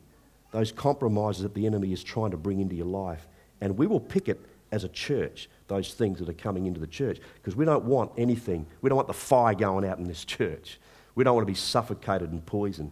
those 0.52 0.74
compromises 0.74 1.42
that 1.44 1.54
the 1.54 1.66
enemy 1.66 1.94
is 1.94 2.04
trying 2.04 2.32
to 2.32 2.36
bring 2.36 2.60
into 2.60 2.76
your 2.76 2.86
life. 2.86 3.26
And 3.62 3.78
we 3.78 3.88
will 3.88 4.02
pick 4.02 4.28
it 4.28 4.42
as 4.74 4.84
a 4.84 4.90
church, 4.90 5.50
those 5.70 5.94
things 5.94 6.20
that 6.20 6.28
are 6.28 6.34
coming 6.34 6.66
into 6.66 6.82
the 6.82 6.88
church, 6.88 7.22
because 7.36 7.56
we 7.56 7.64
don't 7.64 7.86
want 7.86 8.12
anything, 8.18 8.66
we 8.82 8.90
don't 8.90 8.98
want 8.98 9.08
the 9.08 9.14
fire 9.14 9.54
going 9.54 9.86
out 9.86 10.00
in 10.00 10.04
this 10.04 10.26
church. 10.26 10.82
We 11.16 11.24
don't 11.24 11.34
want 11.34 11.48
to 11.48 11.52
be 11.52 11.56
suffocated 11.56 12.34
and 12.34 12.46
poisoned 12.46 12.92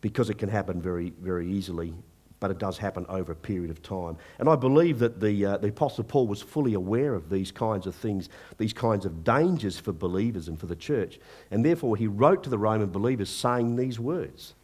because 0.00 0.30
it 0.30 0.38
can 0.38 0.48
happen 0.48 0.80
very, 0.80 1.12
very 1.20 1.46
easily, 1.46 1.92
but 2.38 2.50
it 2.50 2.58
does 2.58 2.76
happen 2.76 3.06
over 3.08 3.32
a 3.32 3.36
period 3.36 3.70
of 3.70 3.82
time. 3.82 4.16
And 4.38 4.48
I 4.48 4.56
believe 4.56 4.98
that 4.98 5.20
the, 5.20 5.46
uh, 5.46 5.56
the 5.56 5.68
Apostle 5.68 6.04
Paul 6.04 6.26
was 6.26 6.42
fully 6.42 6.74
aware 6.74 7.14
of 7.14 7.30
these 7.30 7.50
kinds 7.50 7.86
of 7.86 7.94
things, 7.94 8.28
these 8.58 8.72
kinds 8.72 9.06
of 9.06 9.24
dangers 9.24 9.78
for 9.78 9.92
believers 9.92 10.48
and 10.48 10.58
for 10.58 10.66
the 10.66 10.76
church. 10.76 11.18
And 11.50 11.64
therefore, 11.64 11.96
he 11.96 12.06
wrote 12.06 12.44
to 12.44 12.50
the 12.50 12.58
Roman 12.58 12.90
believers 12.90 13.30
saying 13.30 13.76
these 13.76 13.98
words. 13.98 14.54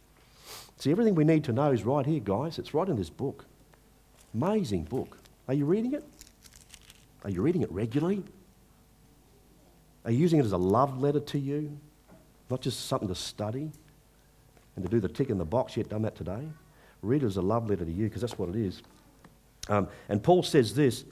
See, 0.77 0.91
everything 0.91 1.15
we 1.15 1.23
need 1.23 1.43
to 1.45 1.53
know 1.53 1.71
is 1.71 1.83
right 1.83 2.05
here, 2.05 2.19
guys. 2.19 2.59
It's 2.59 2.73
right 2.73 2.87
in 2.87 2.95
this 2.95 3.09
book. 3.09 3.45
Amazing 4.33 4.83
book. 4.83 5.17
Are 5.47 5.53
you 5.53 5.65
reading 5.65 5.93
it? 5.93 6.03
Are 7.23 7.29
you 7.29 7.41
reading 7.41 7.61
it 7.61 7.71
regularly? 7.71 8.23
Are 10.05 10.11
you 10.11 10.19
using 10.19 10.39
it 10.39 10.45
as 10.45 10.51
a 10.51 10.57
love 10.57 11.01
letter 11.01 11.19
to 11.19 11.39
you? 11.39 11.77
Not 12.49 12.61
just 12.61 12.87
something 12.87 13.07
to 13.07 13.15
study 13.15 13.71
and 14.75 14.83
to 14.83 14.89
do 14.89 14.99
the 14.99 15.07
tick 15.07 15.29
in 15.29 15.37
the 15.37 15.45
box. 15.45 15.77
Yet 15.77 15.89
done 15.89 16.01
that 16.01 16.15
today. 16.15 16.47
Read 17.03 17.23
it 17.23 17.27
as 17.27 17.37
a 17.37 17.41
love 17.41 17.69
letter 17.69 17.85
to 17.85 17.91
you 17.91 18.05
because 18.05 18.21
that's 18.21 18.37
what 18.37 18.49
it 18.49 18.55
is. 18.55 18.81
Um, 19.69 19.87
and 20.09 20.23
Paul 20.23 20.43
says 20.43 20.73
this. 20.73 21.05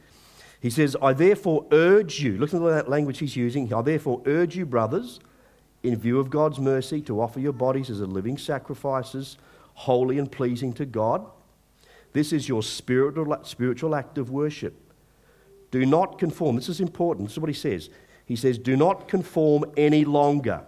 He 0.62 0.69
says, 0.69 0.95
I 1.01 1.13
therefore 1.13 1.65
urge 1.71 2.21
you, 2.21 2.38
listen 2.38 2.60
to 2.60 2.69
that 2.69 2.89
language 2.89 3.17
he's 3.17 3.36
using. 3.36 3.73
I 3.73 3.82
therefore 3.82 4.21
urge 4.25 4.56
you, 4.56 4.65
brothers, 4.65 5.19
in 5.82 5.97
view 5.97 6.19
of 6.19 6.30
God's 6.30 6.60
mercy, 6.60 7.01
to 7.01 7.19
offer 7.19 7.39
your 7.39 7.54
bodies 7.54 7.89
as 7.89 7.99
a 7.99 8.06
living 8.06 8.38
sacrifices, 8.38 9.38
holy 9.73 10.19
and 10.19 10.32
pleasing 10.32 10.71
to 10.73 10.86
God. 10.86 11.25
This 12.13 12.32
is 12.32 12.47
your 12.47 12.62
spiritual, 12.62 13.36
spiritual 13.43 13.95
act 13.95 14.17
of 14.17 14.30
worship. 14.30 14.75
Do 15.71 15.86
not 15.86 16.19
conform. 16.19 16.58
This 16.58 16.69
is 16.69 16.82
important. 16.82 17.30
This 17.30 17.34
is 17.34 17.39
what 17.39 17.49
he 17.49 17.56
says. 17.56 17.89
He 18.25 18.36
says, 18.36 18.58
Do 18.58 18.75
not 18.75 19.08
conform 19.08 19.65
any 19.77 20.06
longer. 20.06 20.62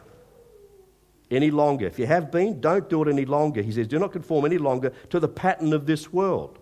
Any 1.34 1.50
longer. 1.50 1.88
If 1.88 1.98
you 1.98 2.06
have 2.06 2.32
been, 2.32 2.62
don't 2.62 2.90
do 2.90 3.02
it 3.02 3.10
any 3.10 3.26
longer. 3.26 3.64
He 3.64 3.72
says, 3.72 3.88
Do 3.88 3.98
not 3.98 4.12
conform 4.12 4.46
any 4.46 4.60
longer 4.60 4.94
to 5.10 5.20
the 5.20 5.28
pattern 5.28 5.74
of 5.74 5.88
this 5.88 6.14
world, 6.14 6.60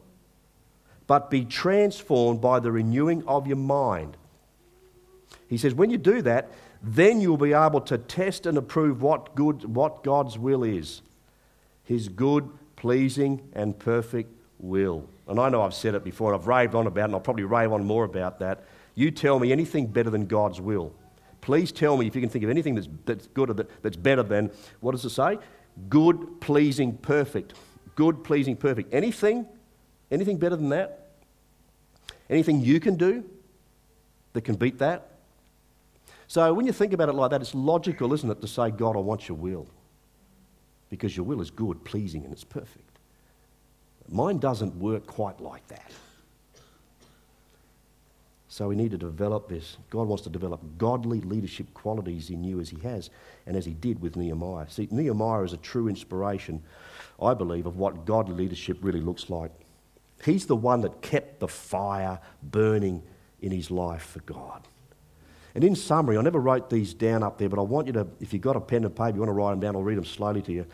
but 1.07 1.29
be 1.29 1.43
transformed 1.43 2.39
by 2.39 2.59
the 2.59 2.71
renewing 2.71 3.23
of 3.27 3.47
your 3.47 3.57
mind. 3.57 4.15
He 5.49 5.57
says, 5.57 5.73
When 5.73 5.89
you 5.89 5.97
do 5.97 6.21
that, 6.21 6.51
then 6.81 7.19
you'll 7.19 7.37
be 7.37 7.53
able 7.53 7.81
to 7.81 7.97
test 7.97 8.45
and 8.45 8.57
approve 8.57 9.01
what, 9.01 9.35
good, 9.35 9.65
what 9.65 10.03
God's 10.03 10.37
will 10.39 10.63
is 10.63 11.01
His 11.83 12.07
good, 12.07 12.49
pleasing, 12.77 13.41
and 13.53 13.77
perfect 13.77 14.33
will. 14.57 15.05
And 15.27 15.37
I 15.37 15.49
know 15.49 15.63
I've 15.63 15.73
said 15.73 15.95
it 15.95 16.03
before, 16.05 16.33
and 16.33 16.41
I've 16.41 16.47
raved 16.47 16.75
on 16.75 16.87
about 16.87 17.01
it, 17.01 17.05
and 17.05 17.15
I'll 17.15 17.19
probably 17.19 17.43
rave 17.43 17.73
on 17.73 17.83
more 17.85 18.05
about 18.05 18.39
that. 18.39 18.63
You 18.95 19.11
tell 19.11 19.37
me 19.37 19.51
anything 19.51 19.87
better 19.87 20.09
than 20.09 20.27
God's 20.27 20.61
will. 20.61 20.93
Please 21.41 21.71
tell 21.71 21.97
me 21.97 22.07
if 22.07 22.15
you 22.15 22.21
can 22.21 22.29
think 22.29 22.43
of 22.43 22.49
anything 22.49 22.75
that's, 22.75 22.87
that's 23.05 23.27
good 23.27 23.49
or 23.49 23.53
that, 23.53 23.83
that's 23.83 23.97
better 23.97 24.23
than, 24.23 24.51
what 24.79 24.91
does 24.91 25.03
it 25.03 25.09
say? 25.09 25.39
Good, 25.89 26.39
pleasing, 26.39 26.97
perfect. 26.97 27.55
Good, 27.95 28.23
pleasing, 28.23 28.55
perfect. 28.55 28.93
Anything? 28.93 29.47
Anything 30.11 30.37
better 30.37 30.55
than 30.55 30.69
that? 30.69 31.09
Anything 32.29 32.61
you 32.61 32.79
can 32.79 32.95
do 32.95 33.23
that 34.33 34.41
can 34.41 34.55
beat 34.55 34.77
that? 34.79 35.07
So 36.27 36.53
when 36.53 36.65
you 36.65 36.71
think 36.71 36.93
about 36.93 37.09
it 37.09 37.13
like 37.13 37.31
that, 37.31 37.41
it's 37.41 37.55
logical, 37.55 38.13
isn't 38.13 38.29
it, 38.29 38.39
to 38.41 38.47
say, 38.47 38.71
God, 38.71 38.95
I 38.95 38.99
want 38.99 39.27
your 39.27 39.37
will. 39.37 39.67
Because 40.89 41.17
your 41.17 41.25
will 41.25 41.41
is 41.41 41.51
good, 41.51 41.83
pleasing, 41.83 42.23
and 42.23 42.31
it's 42.31 42.43
perfect. 42.43 42.99
Mine 44.09 44.37
doesn't 44.37 44.75
work 44.75 45.07
quite 45.07 45.41
like 45.41 45.67
that. 45.67 45.91
So 48.51 48.67
we 48.67 48.75
need 48.75 48.91
to 48.91 48.97
develop 48.97 49.47
this. 49.47 49.77
God 49.89 50.09
wants 50.09 50.25
to 50.25 50.29
develop 50.29 50.59
godly 50.77 51.21
leadership 51.21 51.73
qualities 51.73 52.29
in 52.29 52.43
you 52.43 52.59
as 52.59 52.69
He 52.69 52.77
has 52.81 53.09
and 53.45 53.55
as 53.55 53.63
He 53.63 53.73
did 53.73 54.01
with 54.01 54.17
Nehemiah. 54.17 54.69
See, 54.69 54.89
Nehemiah 54.91 55.43
is 55.43 55.53
a 55.53 55.57
true 55.57 55.87
inspiration, 55.87 56.61
I 57.21 57.33
believe, 57.33 57.65
of 57.65 57.77
what 57.77 58.03
godly 58.03 58.35
leadership 58.35 58.79
really 58.81 58.99
looks 58.99 59.29
like. 59.29 59.51
He's 60.25 60.47
the 60.47 60.57
one 60.57 60.81
that 60.81 61.01
kept 61.01 61.39
the 61.39 61.47
fire 61.47 62.19
burning 62.43 63.03
in 63.41 63.53
his 63.53 63.71
life 63.71 64.03
for 64.03 64.19
God. 64.19 64.67
And 65.55 65.63
in 65.63 65.73
summary, 65.73 66.17
I 66.17 66.21
never 66.21 66.41
wrote 66.41 66.69
these 66.69 66.93
down 66.93 67.23
up 67.23 67.37
there, 67.37 67.47
but 67.47 67.57
I 67.57 67.63
want 67.63 67.87
you 67.87 67.93
to, 67.93 68.07
if 68.19 68.33
you've 68.33 68.41
got 68.41 68.57
a 68.57 68.61
pen 68.61 68.83
and 68.83 68.93
paper, 68.93 69.15
you 69.15 69.21
want 69.21 69.29
to 69.29 69.33
write 69.33 69.51
them 69.51 69.61
down, 69.61 69.77
I'll 69.77 69.81
read 69.81 69.97
them 69.97 70.03
slowly 70.03 70.41
to 70.41 70.51
you. 70.51 70.65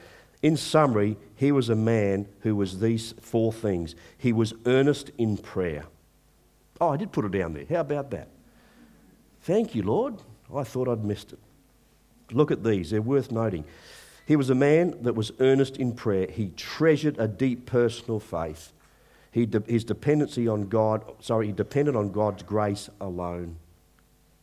In 0.42 0.58
summary, 0.58 1.16
he 1.36 1.52
was 1.52 1.70
a 1.70 1.76
man 1.76 2.28
who 2.40 2.56
was 2.56 2.80
these 2.80 3.14
four 3.22 3.54
things. 3.54 3.94
He 4.18 4.34
was 4.34 4.56
earnest 4.66 5.12
in 5.20 5.38
prayer. 5.38 5.86
Oh, 6.80 6.90
I 6.90 6.98
did 6.98 7.12
put 7.12 7.26
it 7.26 7.32
down 7.32 7.54
there. 7.54 7.66
How 7.70 7.82
about 7.82 8.12
that? 8.12 8.28
Thank 9.42 9.74
you, 9.76 9.84
Lord. 9.84 10.16
I 10.54 10.64
thought 10.64 10.88
I'd 10.88 11.04
missed 11.04 11.34
it. 11.34 11.40
Look 12.32 12.52
at 12.52 12.64
these, 12.64 12.92
they're 12.92 13.02
worth 13.02 13.32
noting. 13.32 13.64
He 14.26 14.36
was 14.36 14.50
a 14.50 14.56
man 14.56 14.96
that 15.04 15.16
was 15.16 15.32
earnest 15.40 15.78
in 15.78 15.94
prayer. 15.94 16.28
He 16.30 16.50
treasured 16.58 17.18
a 17.18 17.28
deep 17.28 17.66
personal 17.66 18.20
faith. 18.20 18.74
He 19.32 19.46
de- 19.46 19.64
his 19.66 19.86
dependency 19.86 20.48
on 20.48 20.68
God, 20.68 21.04
sorry, 21.22 21.48
he 21.48 21.54
depended 21.54 21.96
on 21.96 22.12
God's 22.12 22.44
grace 22.44 22.90
alone. 23.00 23.56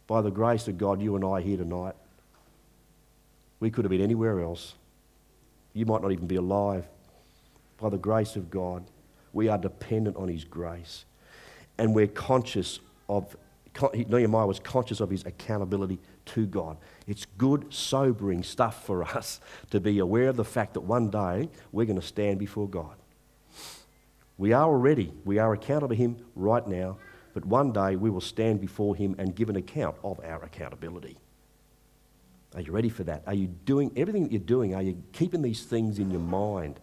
By 0.07 0.23
the 0.23 0.31
grace 0.31 0.68
of 0.68 0.79
God, 0.79 1.03
you 1.03 1.16
and 1.16 1.25
I 1.25 1.29
are 1.29 1.40
here 1.40 1.59
tonight. 1.59 1.94
We 3.61 3.70
could 3.70 3.85
have 3.85 3.90
been 3.90 4.01
anywhere 4.01 4.40
else. 4.40 4.75
You 5.75 5.85
might 5.87 6.03
not 6.03 6.12
even 6.12 6.27
be 6.27 6.37
alive. 6.37 6.87
By 7.79 7.90
the 7.90 7.99
grace 7.99 8.37
of 8.37 8.51
God, 8.51 8.85
we 9.33 9.49
are 9.49 9.59
dependent 9.59 10.16
on 10.16 10.29
His 10.29 10.44
grace 10.44 11.05
and 11.78 11.94
we're 11.94 12.06
conscious 12.06 12.80
of, 13.08 13.37
Nehemiah 13.92 14.46
was 14.46 14.60
conscious 14.60 15.00
of 15.00 15.10
his 15.10 15.24
accountability 15.26 15.98
to 16.26 16.46
God. 16.46 16.76
It's 17.06 17.26
good, 17.38 17.72
sobering 17.72 18.42
stuff 18.42 18.84
for 18.84 19.02
us 19.16 19.40
to 19.70 19.80
be 19.80 19.98
aware 19.98 20.28
of 20.28 20.37
the 20.37 20.44
fact 20.44 20.74
that 20.74 20.80
one 20.80 21.10
day 21.10 21.48
we're 21.72 21.87
going 21.87 22.00
to 22.00 22.06
stand 22.06 22.38
before 22.38 22.68
God. 22.68 22.96
We 24.37 24.52
are 24.52 24.64
already, 24.64 25.12
we 25.24 25.38
are 25.38 25.52
accountable 25.52 25.88
to 25.88 25.94
Him 25.94 26.16
right 26.34 26.66
now, 26.66 26.98
but 27.34 27.44
one 27.44 27.72
day 27.72 27.96
we 27.96 28.10
will 28.10 28.20
stand 28.20 28.60
before 28.60 28.96
Him 28.96 29.14
and 29.18 29.34
give 29.34 29.48
an 29.48 29.56
account 29.56 29.96
of 30.02 30.20
our 30.24 30.42
accountability. 30.42 31.18
Are 32.54 32.60
you 32.60 32.72
ready 32.72 32.88
for 32.88 33.04
that? 33.04 33.22
Are 33.26 33.34
you 33.34 33.48
doing 33.48 33.92
everything 33.96 34.24
that 34.24 34.32
you're 34.32 34.40
doing? 34.40 34.74
Are 34.74 34.82
you 34.82 35.02
keeping 35.12 35.42
these 35.42 35.64
things 35.64 35.98
in 35.98 36.10
your 36.10 36.20
mind? 36.20 36.78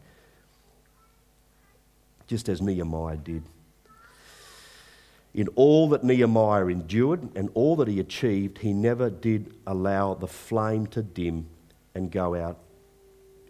Just 2.28 2.50
as 2.50 2.62
Nehemiah 2.62 3.18
did. 3.18 3.44
In 5.34 5.48
all 5.50 5.88
that 5.90 6.04
Nehemiah 6.04 6.68
endured 6.68 7.36
and 7.36 7.50
all 7.54 7.76
that 7.78 7.88
he 7.88 8.00
achieved, 8.00 8.58
he 8.58 8.74
never 8.74 9.10
did 9.10 9.54
allow 9.66 10.14
the 10.14 10.28
flame 10.28 10.88
to 10.88 11.02
dim 11.02 11.48
and 11.96 12.12
go 12.12 12.36
out 12.36 12.60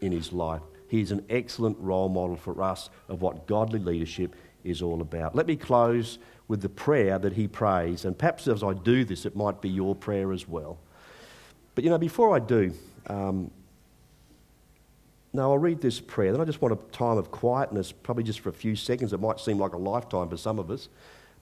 in 0.02 0.12
his 0.12 0.32
life. 0.32 0.62
He's 0.88 1.12
an 1.12 1.26
excellent 1.30 1.78
role 1.80 2.10
model 2.10 2.36
for 2.36 2.62
us 2.62 2.90
of 3.08 3.22
what 3.22 3.48
godly 3.48 3.80
leadership 3.80 4.36
is 4.64 4.82
all 4.82 5.02
about. 5.02 5.36
Let 5.36 5.48
me 5.48 5.56
close 5.56 6.20
with 6.48 6.62
the 6.62 6.70
prayer 6.70 7.18
that 7.18 7.34
he 7.34 7.48
prays, 7.48 8.06
and 8.06 8.18
perhaps 8.18 8.48
as 8.48 8.62
I 8.62 8.74
do 8.74 9.06
this, 9.06 9.26
it 9.26 9.36
might 9.36 9.62
be 9.62 9.70
your 9.70 9.96
prayer 9.96 10.34
as 10.34 10.48
well. 10.48 10.78
But 11.74 11.84
you 11.84 11.90
know, 11.90 11.98
before 11.98 12.36
I 12.36 12.40
do, 12.40 12.74
um, 13.08 13.50
now 15.34 15.52
I'll 15.52 15.58
read 15.58 15.82
this 15.82 16.00
prayer. 16.00 16.32
Then 16.32 16.42
I 16.42 16.46
just 16.46 16.62
want 16.62 16.74
a 16.74 16.92
time 16.92 17.18
of 17.18 17.32
quietness, 17.32 17.92
probably 17.92 18.24
just 18.24 18.42
for 18.42 18.50
a 18.50 18.54
few 18.54 18.76
seconds. 18.76 19.14
It 19.14 19.22
might 19.22 19.40
seem 19.40 19.58
like 19.58 19.74
a 19.74 19.78
lifetime 19.78 20.28
for 20.30 20.38
some 20.38 20.60
of 20.60 20.70
us. 20.70 20.90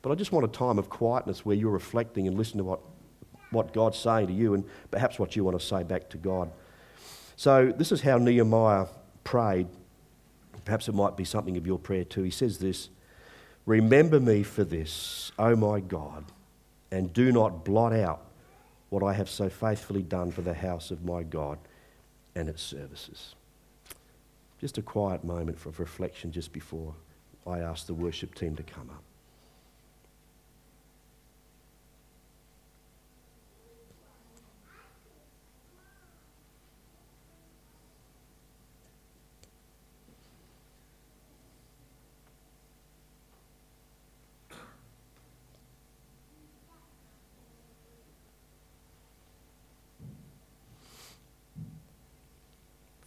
But 0.01 0.11
I 0.11 0.15
just 0.15 0.31
want 0.31 0.45
a 0.45 0.49
time 0.49 0.79
of 0.79 0.89
quietness 0.89 1.45
where 1.45 1.55
you're 1.55 1.71
reflecting 1.71 2.27
and 2.27 2.37
listening 2.37 2.59
to 2.59 2.63
what, 2.63 2.79
what 3.51 3.73
God's 3.73 3.97
saying 3.97 4.27
to 4.27 4.33
you 4.33 4.53
and 4.53 4.63
perhaps 4.91 5.19
what 5.19 5.35
you 5.35 5.43
want 5.43 5.59
to 5.59 5.65
say 5.65 5.83
back 5.83 6.09
to 6.09 6.17
God. 6.17 6.51
So, 7.35 7.73
this 7.75 7.91
is 7.91 8.01
how 8.01 8.17
Nehemiah 8.17 8.87
prayed. 9.23 9.67
Perhaps 10.65 10.87
it 10.87 10.95
might 10.95 11.17
be 11.17 11.25
something 11.25 11.57
of 11.57 11.65
your 11.65 11.79
prayer 11.79 12.03
too. 12.03 12.23
He 12.23 12.31
says 12.31 12.59
this 12.59 12.89
Remember 13.65 14.19
me 14.19 14.43
for 14.43 14.63
this, 14.63 15.31
O 15.37 15.55
my 15.55 15.79
God, 15.79 16.25
and 16.91 17.13
do 17.13 17.31
not 17.31 17.63
blot 17.63 17.93
out 17.93 18.25
what 18.89 19.03
I 19.03 19.13
have 19.13 19.29
so 19.29 19.49
faithfully 19.49 20.01
done 20.01 20.31
for 20.31 20.41
the 20.41 20.53
house 20.53 20.91
of 20.91 21.05
my 21.05 21.23
God 21.23 21.59
and 22.35 22.49
its 22.49 22.61
services. 22.61 23.35
Just 24.59 24.77
a 24.77 24.81
quiet 24.81 25.23
moment 25.23 25.59
for 25.59 25.69
reflection 25.77 26.31
just 26.31 26.51
before 26.51 26.93
I 27.45 27.59
ask 27.59 27.85
the 27.85 27.93
worship 27.93 28.35
team 28.35 28.55
to 28.55 28.63
come 28.63 28.89
up. 28.89 29.03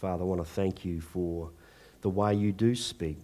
Father, 0.02 0.24
I 0.24 0.26
want 0.26 0.40
to 0.40 0.44
thank 0.44 0.84
you 0.84 1.00
for 1.00 1.50
the 2.00 2.10
way 2.10 2.34
you 2.34 2.50
do 2.50 2.74
speak. 2.74 3.18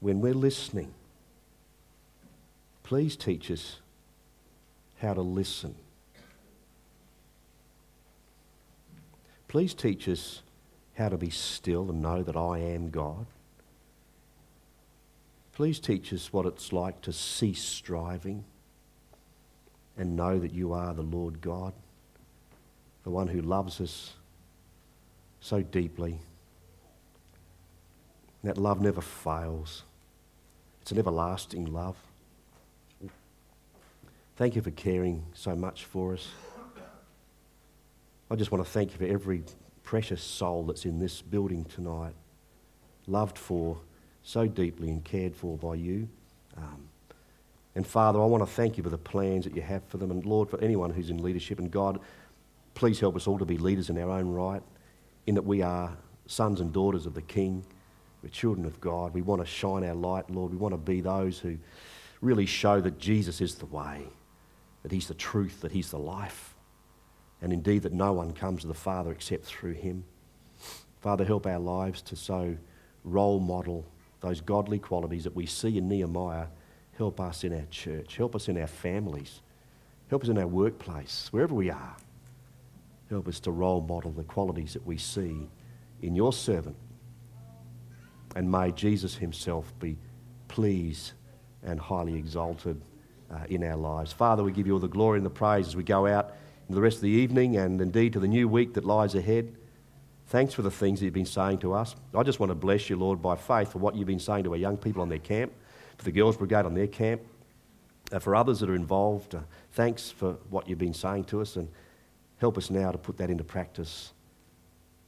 When 0.00 0.22
we're 0.22 0.32
listening, 0.32 0.94
please 2.82 3.14
teach 3.14 3.50
us 3.50 3.80
how 5.02 5.12
to 5.12 5.20
listen. 5.20 5.74
Please 9.48 9.74
teach 9.74 10.08
us 10.08 10.40
how 10.94 11.10
to 11.10 11.18
be 11.18 11.28
still 11.28 11.90
and 11.90 12.00
know 12.00 12.22
that 12.22 12.34
I 12.34 12.60
am 12.60 12.88
God. 12.88 13.26
Please 15.52 15.78
teach 15.78 16.10
us 16.10 16.32
what 16.32 16.46
it's 16.46 16.72
like 16.72 17.02
to 17.02 17.12
cease 17.12 17.62
striving 17.62 18.44
and 19.98 20.16
know 20.16 20.38
that 20.38 20.54
you 20.54 20.72
are 20.72 20.94
the 20.94 21.02
Lord 21.02 21.42
God, 21.42 21.74
the 23.04 23.10
one 23.10 23.28
who 23.28 23.42
loves 23.42 23.78
us 23.78 24.14
so 25.46 25.62
deeply. 25.62 26.18
That 28.42 28.58
love 28.58 28.80
never 28.80 29.00
fails, 29.00 29.84
it's 30.82 30.90
an 30.90 30.98
everlasting 30.98 31.72
love. 31.72 31.96
Thank 34.34 34.56
you 34.56 34.60
for 34.60 34.72
caring 34.72 35.24
so 35.34 35.54
much 35.54 35.84
for 35.84 36.14
us. 36.14 36.28
I 38.28 38.34
just 38.34 38.50
want 38.50 38.64
to 38.64 38.70
thank 38.70 38.90
you 38.90 38.98
for 38.98 39.06
every 39.06 39.44
precious 39.84 40.20
soul 40.20 40.64
that's 40.64 40.84
in 40.84 40.98
this 40.98 41.22
building 41.22 41.64
tonight, 41.64 42.12
loved 43.06 43.38
for 43.38 43.78
so 44.24 44.48
deeply 44.48 44.90
and 44.90 45.04
cared 45.04 45.36
for 45.36 45.56
by 45.56 45.76
you. 45.76 46.08
Um, 46.56 46.88
and 47.76 47.86
Father, 47.86 48.20
I 48.20 48.24
want 48.24 48.42
to 48.42 48.50
thank 48.50 48.76
you 48.76 48.82
for 48.82 48.90
the 48.90 48.98
plans 48.98 49.44
that 49.44 49.54
you 49.54 49.62
have 49.62 49.84
for 49.84 49.98
them. 49.98 50.10
And 50.10 50.26
Lord, 50.26 50.50
for 50.50 50.60
anyone 50.60 50.90
who's 50.90 51.08
in 51.08 51.22
leadership, 51.22 51.60
and 51.60 51.70
God, 51.70 52.00
please 52.74 52.98
help 52.98 53.14
us 53.14 53.28
all 53.28 53.38
to 53.38 53.44
be 53.44 53.58
leaders 53.58 53.90
in 53.90 53.98
our 53.98 54.10
own 54.10 54.28
right, 54.32 54.62
in 55.26 55.34
that 55.34 55.44
we 55.44 55.62
are 55.62 55.96
sons 56.26 56.60
and 56.60 56.72
daughters 56.72 57.06
of 57.06 57.14
the 57.14 57.22
King. 57.22 57.64
We're 58.22 58.30
children 58.30 58.66
of 58.66 58.80
God. 58.80 59.14
We 59.14 59.22
want 59.22 59.40
to 59.42 59.46
shine 59.46 59.84
our 59.84 59.94
light, 59.94 60.30
Lord. 60.30 60.52
We 60.52 60.58
want 60.58 60.72
to 60.72 60.78
be 60.78 61.00
those 61.00 61.38
who 61.38 61.58
really 62.20 62.46
show 62.46 62.80
that 62.80 62.98
Jesus 62.98 63.40
is 63.40 63.56
the 63.56 63.66
way, 63.66 64.02
that 64.82 64.92
He's 64.92 65.08
the 65.08 65.14
truth, 65.14 65.60
that 65.60 65.72
He's 65.72 65.90
the 65.90 65.98
life, 65.98 66.54
and 67.42 67.52
indeed 67.52 67.82
that 67.82 67.92
no 67.92 68.12
one 68.12 68.32
comes 68.32 68.62
to 68.62 68.66
the 68.66 68.74
Father 68.74 69.12
except 69.12 69.44
through 69.44 69.74
Him. 69.74 70.04
Father, 71.00 71.24
help 71.24 71.46
our 71.46 71.58
lives 71.58 72.02
to 72.02 72.16
so 72.16 72.56
role 73.04 73.38
model 73.38 73.84
those 74.20 74.40
godly 74.40 74.78
qualities 74.78 75.24
that 75.24 75.36
we 75.36 75.46
see 75.46 75.78
in 75.78 75.88
Nehemiah. 75.88 76.46
Help 76.96 77.20
us 77.20 77.44
in 77.44 77.52
our 77.52 77.66
church. 77.70 78.16
Help 78.16 78.34
us 78.34 78.48
in 78.48 78.58
our 78.60 78.66
families. 78.66 79.40
Help 80.08 80.22
us 80.22 80.28
in 80.28 80.38
our 80.38 80.46
workplace, 80.46 81.28
wherever 81.30 81.54
we 81.54 81.70
are. 81.70 81.96
Help 83.10 83.28
us 83.28 83.40
to 83.40 83.50
role 83.50 83.80
model 83.80 84.10
the 84.10 84.24
qualities 84.24 84.72
that 84.72 84.84
we 84.86 84.96
see 84.96 85.48
in 86.02 86.14
your 86.14 86.32
servant. 86.32 86.76
And 88.34 88.50
may 88.50 88.72
Jesus 88.72 89.14
himself 89.14 89.72
be 89.78 89.96
pleased 90.48 91.12
and 91.62 91.80
highly 91.80 92.14
exalted 92.14 92.80
uh, 93.30 93.38
in 93.48 93.64
our 93.64 93.76
lives. 93.76 94.12
Father, 94.12 94.42
we 94.42 94.52
give 94.52 94.66
you 94.66 94.74
all 94.74 94.78
the 94.78 94.88
glory 94.88 95.18
and 95.18 95.26
the 95.26 95.30
praise 95.30 95.66
as 95.66 95.76
we 95.76 95.82
go 95.82 96.06
out 96.06 96.34
into 96.62 96.74
the 96.74 96.80
rest 96.80 96.96
of 96.96 97.02
the 97.02 97.08
evening 97.08 97.56
and 97.56 97.80
indeed 97.80 98.12
to 98.12 98.20
the 98.20 98.28
new 98.28 98.48
week 98.48 98.74
that 98.74 98.84
lies 98.84 99.14
ahead. 99.14 99.54
Thanks 100.28 100.52
for 100.54 100.62
the 100.62 100.70
things 100.70 100.98
that 100.98 101.04
you've 101.04 101.14
been 101.14 101.24
saying 101.24 101.58
to 101.58 101.72
us. 101.72 101.94
I 102.14 102.24
just 102.24 102.40
want 102.40 102.50
to 102.50 102.56
bless 102.56 102.90
you, 102.90 102.96
Lord, 102.96 103.22
by 103.22 103.36
faith 103.36 103.72
for 103.72 103.78
what 103.78 103.94
you've 103.94 104.08
been 104.08 104.18
saying 104.18 104.44
to 104.44 104.50
our 104.50 104.56
young 104.56 104.76
people 104.76 105.00
on 105.00 105.08
their 105.08 105.20
camp, 105.20 105.52
for 105.98 106.04
the 106.04 106.12
Girls 106.12 106.36
Brigade 106.36 106.66
on 106.66 106.74
their 106.74 106.88
camp, 106.88 107.22
uh, 108.10 108.18
for 108.18 108.34
others 108.34 108.60
that 108.60 108.68
are 108.68 108.74
involved. 108.74 109.36
Uh, 109.36 109.40
thanks 109.72 110.10
for 110.10 110.32
what 110.50 110.68
you've 110.68 110.78
been 110.78 110.94
saying 110.94 111.24
to 111.24 111.40
us 111.40 111.56
and 111.56 111.68
help 112.38 112.58
us 112.58 112.70
now 112.70 112.90
to 112.92 112.98
put 112.98 113.16
that 113.18 113.30
into 113.30 113.44
practice. 113.44 114.12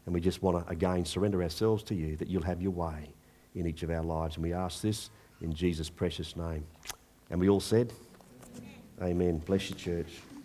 And 0.06 0.14
we 0.14 0.20
just 0.20 0.42
want 0.42 0.64
to 0.64 0.70
again 0.70 1.04
surrender 1.04 1.42
ourselves 1.42 1.82
to 1.84 1.94
you 1.94 2.16
that 2.16 2.28
you'll 2.28 2.42
have 2.42 2.62
your 2.62 2.72
way 2.72 3.10
in 3.54 3.66
each 3.66 3.82
of 3.82 3.90
our 3.90 4.02
lives. 4.02 4.36
And 4.36 4.42
we 4.42 4.52
ask 4.52 4.80
this 4.80 5.10
in 5.40 5.52
Jesus' 5.52 5.90
precious 5.90 6.36
name. 6.36 6.64
And 7.30 7.40
we 7.40 7.48
all 7.48 7.60
said, 7.60 7.92
Amen. 9.00 9.10
Amen. 9.10 9.38
Bless 9.38 9.68
you, 9.68 9.76
church. 9.76 10.08